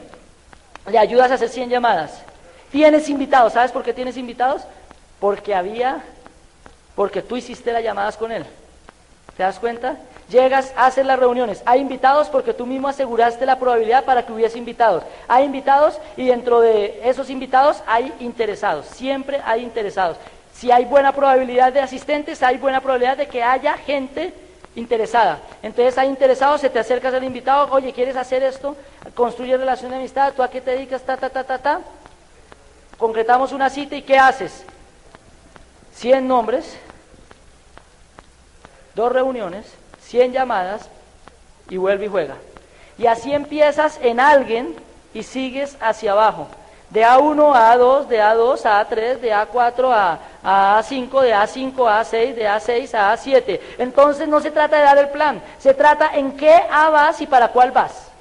[0.89, 2.21] Le ayudas a hacer 100 llamadas.
[2.71, 3.53] Tienes invitados.
[3.53, 4.63] ¿Sabes por qué tienes invitados?
[5.21, 6.03] Porque había,
[6.95, 8.45] porque tú hiciste las llamadas con él.
[9.37, 9.95] ¿Te das cuenta?
[10.29, 11.61] Llegas, haces las reuniones.
[11.65, 15.03] Hay invitados porque tú mismo aseguraste la probabilidad para que hubiese invitados.
[15.27, 18.87] Hay invitados y dentro de esos invitados hay interesados.
[18.87, 20.17] Siempre hay interesados.
[20.53, 24.33] Si hay buena probabilidad de asistentes, hay buena probabilidad de que haya gente
[24.75, 25.39] interesada.
[25.61, 28.75] Entonces hay interesados, se te acercas al invitado, oye, ¿quieres hacer esto?
[29.13, 31.03] Construye relación de amistad, ¿tú a qué te dedicas?
[31.03, 31.81] Ta, ta, ta, ta, ta.
[32.97, 34.63] Concretamos una cita y ¿qué haces?
[35.95, 36.77] 100 nombres,
[38.95, 39.65] dos reuniones,
[40.01, 40.89] 100 llamadas
[41.69, 42.35] y vuelve y juega.
[42.97, 44.75] Y así empiezas en alguien
[45.13, 46.47] y sigues hacia abajo.
[46.89, 52.01] De A1 a A2, de A2 a A3, de A4 a, A5, de A5 a
[52.01, 53.59] A6, de A6 a A7.
[53.77, 57.27] Entonces no se trata de dar el plan, se trata en qué A vas y
[57.27, 58.11] para cuál vas.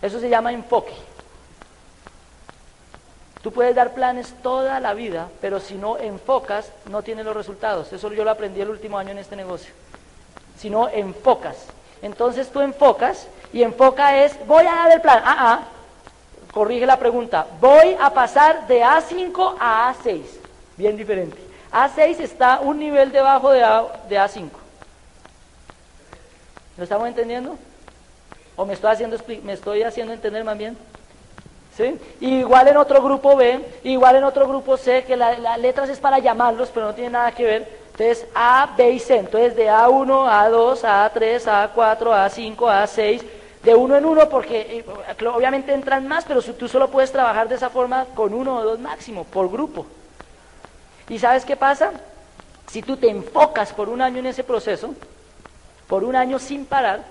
[0.00, 0.94] Eso se llama enfoque.
[3.42, 7.92] Tú puedes dar planes toda la vida, pero si no enfocas, no tienes los resultados.
[7.92, 9.72] Eso yo lo aprendí el último año en este negocio.
[10.58, 11.56] Si no enfocas.
[12.02, 15.22] Entonces tú enfocas y enfoca es, voy a dar el plan.
[15.24, 15.60] Ah, ah,
[16.52, 20.22] corrige la pregunta, voy a pasar de A5 a A6,
[20.76, 21.38] bien diferente.
[21.72, 24.48] A6 está un nivel debajo de, a, de A5.
[26.76, 27.56] ¿Lo estamos entendiendo?
[28.56, 30.76] ¿O me estoy haciendo, me estoy haciendo entender más bien?
[31.76, 31.98] ¿Sí?
[32.20, 36.18] igual en otro grupo B, igual en otro grupo C, que las letras es para
[36.18, 37.80] llamarlos, pero no tiene nada que ver.
[37.92, 39.18] Entonces A, B y C.
[39.18, 43.22] Entonces de A1, A2, A3, A4, A5, A6
[43.62, 47.56] de uno en uno porque eh, obviamente entran más, pero tú solo puedes trabajar de
[47.56, 49.86] esa forma con uno o dos máximo, por grupo.
[51.08, 51.92] ¿Y sabes qué pasa?
[52.70, 54.94] Si tú te enfocas por un año en ese proceso,
[55.88, 57.04] por un año sin parar,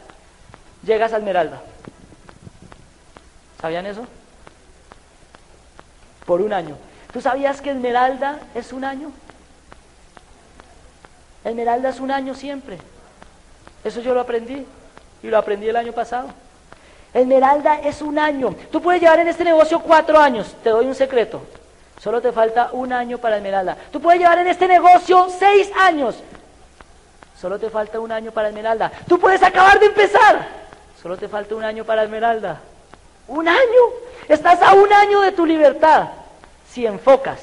[0.84, 1.62] llegas a Esmeralda.
[3.62, 4.08] ¿Sabían eso?
[6.30, 6.78] Por un año.
[7.12, 9.12] ¿Tú sabías que Esmeralda es un año?
[11.44, 12.78] Esmeralda es un año siempre.
[13.84, 14.64] Eso yo lo aprendí.
[15.24, 16.28] Y lo aprendí el año pasado.
[17.16, 18.56] Esmeralda es un año.
[18.72, 20.56] Tú puedes llevar en este negocio cuatro años.
[20.64, 21.42] Te doy un secreto.
[22.00, 23.76] Solo te falta un año para Esmeralda.
[23.92, 26.16] Tú puedes llevar en este negocio seis años.
[27.42, 28.92] Solo te falta un año para Esmeralda.
[29.08, 30.48] Tú puedes acabar de empezar.
[31.02, 32.62] Solo te falta un año para Esmeralda.
[33.28, 33.82] Un año.
[34.28, 36.19] Estás a un año de tu libertad.
[36.72, 37.40] Si enfocas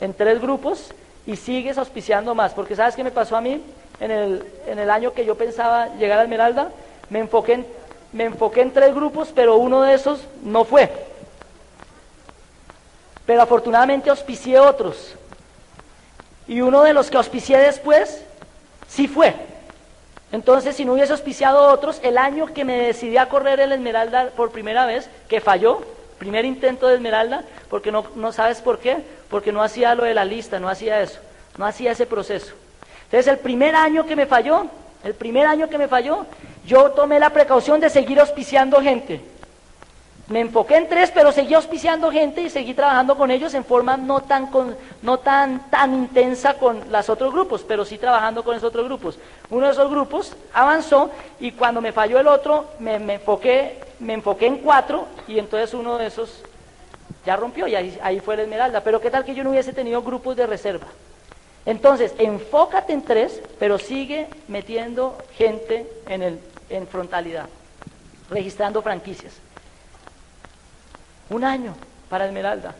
[0.00, 0.92] en tres grupos
[1.26, 2.54] y sigues auspiciando más.
[2.54, 3.62] Porque ¿sabes qué me pasó a mí?
[4.00, 6.70] en el, en el año que yo pensaba llegar a Esmeralda,
[7.10, 7.66] me enfoqué, en,
[8.12, 10.90] me enfoqué en tres grupos, pero uno de esos no fue.
[13.26, 15.14] Pero afortunadamente auspicié otros.
[16.46, 18.22] Y uno de los que auspicié después,
[18.88, 19.34] sí fue.
[20.32, 24.30] Entonces, si no hubiese auspiciado otros, el año que me decidí a correr el Esmeralda
[24.36, 25.82] por primera vez, que falló,
[26.18, 28.98] primer intento de Esmeralda, porque no, no sabes por qué,
[29.30, 31.20] porque no hacía lo de la lista, no hacía eso,
[31.56, 32.54] no hacía ese proceso.
[33.04, 34.66] Entonces el primer año que me falló,
[35.02, 36.26] el primer año que me falló,
[36.66, 39.22] yo tomé la precaución de seguir auspiciando gente.
[40.28, 43.96] Me enfoqué en tres, pero seguí auspiciando gente y seguí trabajando con ellos en forma
[43.96, 44.50] no tan,
[45.00, 49.18] no tan, tan intensa con los otros grupos, pero sí trabajando con esos otros grupos.
[49.48, 51.10] Uno de esos grupos avanzó
[51.40, 55.98] y cuando me falló el otro, me, enfoqué, me enfoqué en cuatro y entonces uno
[55.98, 56.42] de esos
[57.24, 58.82] ya rompió y ahí, ahí fue la esmeralda.
[58.82, 60.86] Pero qué tal que yo no hubiese tenido grupos de reserva.
[61.66, 66.40] Entonces, enfócate en tres, pero sigue metiendo gente en, el,
[66.70, 67.46] en frontalidad,
[68.30, 69.34] registrando franquicias.
[71.28, 71.74] Un año
[72.08, 72.74] para Esmeralda.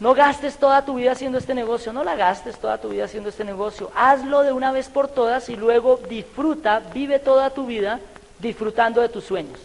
[0.00, 3.28] No gastes toda tu vida haciendo este negocio, no la gastes toda tu vida haciendo
[3.28, 3.92] este negocio.
[3.94, 8.00] Hazlo de una vez por todas y luego disfruta, vive toda tu vida
[8.40, 9.60] disfrutando de tus sueños.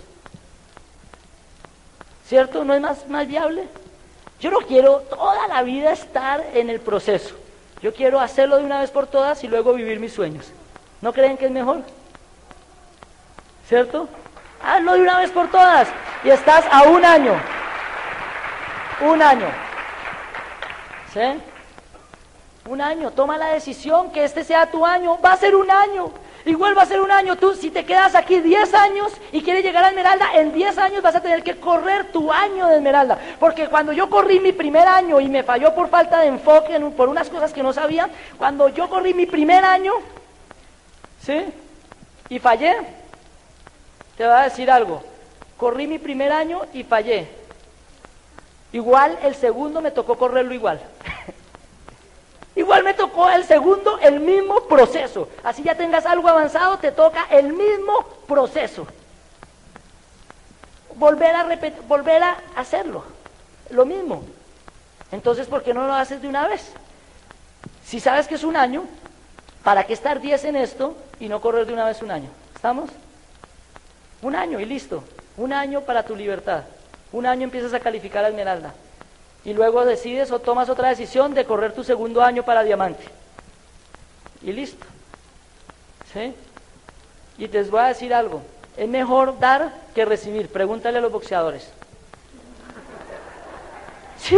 [2.28, 2.64] ¿Cierto?
[2.64, 3.68] ¿No es más, más viable?
[4.40, 7.36] Yo no quiero toda la vida estar en el proceso.
[7.82, 10.52] Yo quiero hacerlo de una vez por todas y luego vivir mis sueños.
[11.02, 11.82] ¿No creen que es mejor?
[13.68, 14.08] ¿Cierto?
[14.64, 15.88] Hazlo de una vez por todas
[16.24, 17.40] y estás a un año
[19.02, 19.48] un año.
[21.14, 21.42] ¿Sí?
[22.70, 23.12] Un año.
[23.12, 25.20] Toma la decisión que este sea tu año.
[25.24, 26.12] Va a ser un año.
[26.48, 27.36] Igual va a ser un año.
[27.36, 31.02] Tú, si te quedas aquí 10 años y quieres llegar a Esmeralda, en 10 años
[31.02, 33.20] vas a tener que correr tu año de Esmeralda.
[33.38, 37.10] Porque cuando yo corrí mi primer año y me falló por falta de enfoque, por
[37.10, 39.92] unas cosas que no sabía, cuando yo corrí mi primer año,
[41.22, 41.46] ¿sí?
[42.30, 42.78] Y fallé,
[44.16, 45.04] te voy a decir algo.
[45.58, 47.28] Corrí mi primer año y fallé.
[48.72, 50.80] Igual el segundo me tocó correrlo igual.
[52.58, 55.30] igual me tocó el segundo el mismo proceso.
[55.44, 58.86] Así ya tengas algo avanzado, te toca el mismo proceso.
[60.96, 63.04] Volver a repetir, volver a hacerlo.
[63.70, 64.24] Lo mismo.
[65.12, 66.72] Entonces, ¿por qué no lo haces de una vez?
[67.86, 68.84] Si sabes que es un año,
[69.64, 72.30] ¿para qué estar 10 en esto y no correr de una vez un año?
[72.56, 72.90] ¿Estamos?
[74.22, 75.04] Un año y listo.
[75.38, 76.64] Un año para tu libertad.
[77.12, 78.74] Un año empiezas a calificar a Esmeralda.
[79.46, 83.04] Y luego decides o tomas otra decisión de correr tu segundo año para Diamante.
[84.42, 84.86] Y listo.
[86.14, 86.34] ¿Sí?
[87.38, 88.42] Y te voy a decir algo.
[88.76, 90.50] Es mejor dar que recibir.
[90.50, 91.70] Pregúntale a los boxeadores.
[94.20, 94.38] Sí.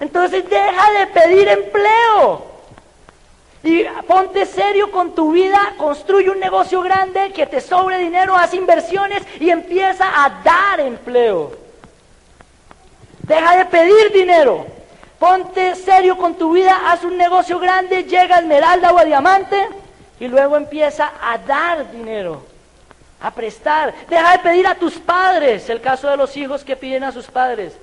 [0.00, 2.50] Entonces deja de pedir empleo.
[3.62, 8.54] Y ponte serio con tu vida, construye un negocio grande que te sobre dinero, haz
[8.54, 11.59] inversiones y empieza a dar empleo.
[13.30, 14.66] Deja de pedir dinero.
[15.16, 19.68] Ponte serio con tu vida, haz un negocio grande, llega a esmeralda o a diamante
[20.18, 22.42] y luego empieza a dar dinero,
[23.20, 23.94] a prestar.
[24.08, 27.26] Deja de pedir a tus padres, el caso de los hijos que piden a sus
[27.26, 27.74] padres.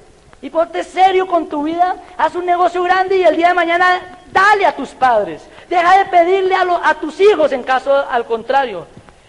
[0.42, 4.02] Y ponte serio con tu vida, haz un negocio grande y el día de mañana
[4.34, 5.48] dale a tus padres.
[5.70, 8.86] Deja de pedirle a, tus hijos en caso al contrario.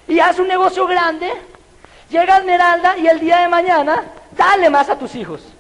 [0.08, 1.30] Y haz un negocio grande,
[2.10, 4.02] llega a Esmeralda y el día de mañana
[4.36, 5.54] dale más a tus hijos.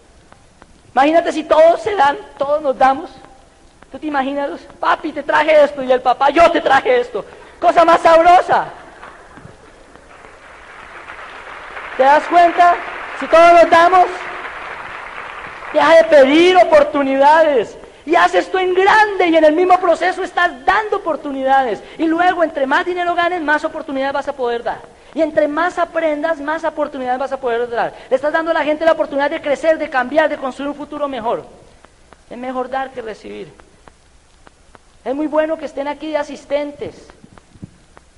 [0.92, 3.10] Imagínate si todos se dan, todos nos damos.
[3.90, 4.60] ¿Tú te imaginas?
[4.80, 7.24] Papi, te traje esto y el papá, yo te traje esto.
[7.60, 8.66] Cosa más sabrosa.
[11.96, 12.76] ¿Te das cuenta?
[13.18, 14.06] Si todos nos damos,
[15.72, 17.76] deja de pedir oportunidades.
[18.06, 21.82] Y haces esto en grande y en el mismo proceso estás dando oportunidades.
[21.98, 24.78] Y luego, entre más dinero ganes, más oportunidades vas a poder dar.
[25.14, 27.94] Y entre más aprendas, más oportunidades vas a poder dar.
[28.10, 30.76] Le estás dando a la gente la oportunidad de crecer, de cambiar, de construir un
[30.76, 31.44] futuro mejor.
[32.28, 33.52] Es mejor dar que recibir.
[35.04, 37.08] Es muy bueno que estén aquí de asistentes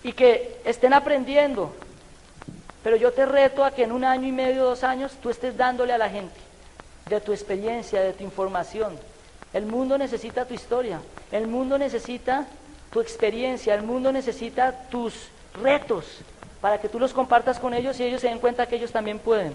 [0.02, 1.72] y que estén aprendiendo.
[2.82, 5.56] Pero yo te reto a que en un año y medio, dos años, tú estés
[5.56, 6.40] dándole a la gente
[7.08, 8.98] de tu experiencia, de tu información.
[9.52, 12.46] El mundo necesita tu historia, el mundo necesita
[12.90, 15.28] tu experiencia, el mundo necesita tus
[15.60, 16.20] retos,
[16.60, 19.18] para que tú los compartas con ellos y ellos se den cuenta que ellos también
[19.18, 19.54] pueden.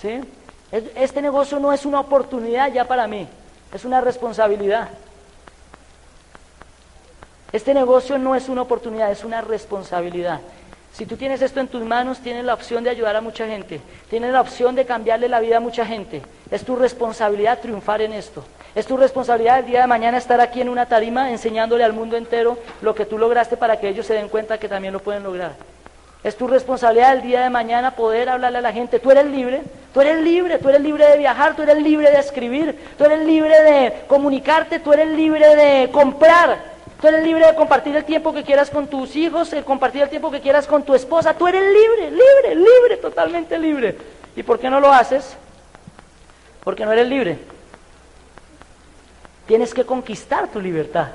[0.00, 0.20] ¿Sí?
[0.70, 3.28] Este negocio no es una oportunidad ya para mí,
[3.72, 4.88] es una responsabilidad.
[7.52, 10.40] Este negocio no es una oportunidad, es una responsabilidad.
[10.94, 13.80] Si tú tienes esto en tus manos, tienes la opción de ayudar a mucha gente,
[14.10, 16.22] tienes la opción de cambiarle la vida a mucha gente.
[16.50, 18.44] Es tu responsabilidad triunfar en esto.
[18.74, 22.16] Es tu responsabilidad el día de mañana estar aquí en una tarima enseñándole al mundo
[22.16, 25.22] entero lo que tú lograste para que ellos se den cuenta que también lo pueden
[25.22, 25.52] lograr.
[26.24, 29.00] Es tu responsabilidad el día de mañana poder hablarle a la gente.
[29.00, 29.62] Tú eres libre,
[29.92, 33.26] tú eres libre, tú eres libre de viajar, tú eres libre de escribir, tú eres
[33.26, 36.58] libre de comunicarte, tú eres libre de comprar,
[37.00, 40.10] tú eres libre de compartir el tiempo que quieras con tus hijos, de compartir el
[40.10, 41.34] tiempo que quieras con tu esposa.
[41.34, 43.98] Tú eres libre, libre, libre, totalmente libre.
[44.36, 45.36] ¿Y por qué no lo haces?
[46.62, 47.38] Porque no eres libre.
[49.48, 51.08] Tienes que conquistar tu libertad.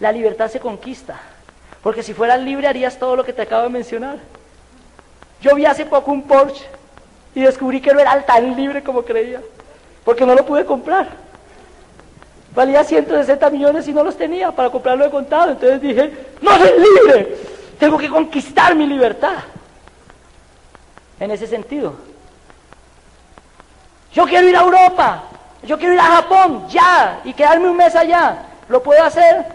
[0.00, 1.20] La libertad se conquista.
[1.82, 4.18] Porque si fueras libre harías todo lo que te acabo de mencionar.
[5.40, 6.64] Yo vi hace poco un Porsche
[7.34, 9.40] Y descubrí que no era tan libre como creía,
[10.04, 11.08] porque no lo pude comprar.
[12.54, 15.52] Valía 160 millones y no los tenía para comprarlo de contado.
[15.52, 17.36] Entonces dije, no soy libre,
[17.78, 19.36] tengo que conquistar mi libertad.
[21.20, 21.94] En ese sentido.
[24.12, 25.22] Yo quiero ir a Europa,
[25.62, 28.46] yo quiero ir a Japón, ya, y quedarme un mes allá.
[28.68, 29.46] ¿Lo puedo hacer?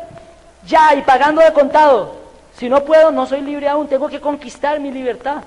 [0.65, 2.15] Ya, y pagando de contado.
[2.57, 5.43] Si no puedo, no soy libre aún, tengo que conquistar mi libertad.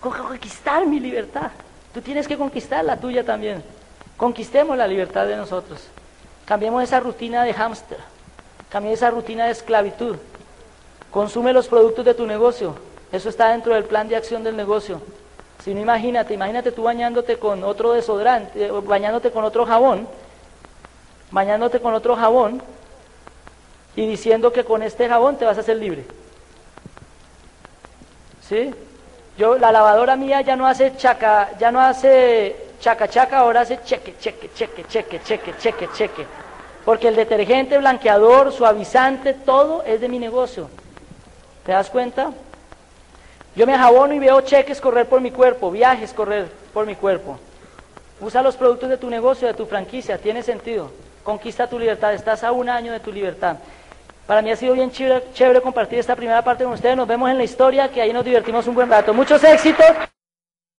[0.00, 1.50] Conquistar mi libertad.
[1.92, 3.62] Tú tienes que conquistar la tuya también.
[4.16, 5.80] Conquistemos la libertad de nosotros.
[6.44, 7.98] Cambiemos esa rutina de hámster.
[8.70, 10.16] Cambiemos esa rutina de esclavitud.
[11.10, 12.74] Consume los productos de tu negocio.
[13.12, 15.00] Eso está dentro del plan de acción del negocio.
[15.64, 20.06] Si no, imagínate, imagínate tú bañándote con otro desodorante, eh, bañándote con otro jabón,
[21.30, 22.62] bañándote con otro jabón
[23.98, 26.04] y diciendo que con este jabón te vas a hacer libre.
[28.48, 28.72] ¿Sí?
[29.36, 33.80] Yo, la lavadora mía ya no hace chaca, ya no hace chaca chaca, ahora hace
[33.82, 36.26] cheque, cheque, cheque, cheque, cheque, cheque, cheque.
[36.84, 40.70] Porque el detergente, blanqueador, suavizante, todo es de mi negocio.
[41.66, 42.30] ¿Te das cuenta?
[43.56, 47.36] Yo me jabono y veo cheques correr por mi cuerpo, viajes correr por mi cuerpo.
[48.20, 50.88] Usa los productos de tu negocio, de tu franquicia, tiene sentido.
[51.24, 53.56] Conquista tu libertad, estás a un año de tu libertad.
[54.28, 56.94] Para mí ha sido bien chévere, compartir esta primera parte con ustedes.
[56.94, 59.14] Nos vemos en la historia, que ahí nos divertimos un buen rato.
[59.14, 59.86] Muchos éxitos.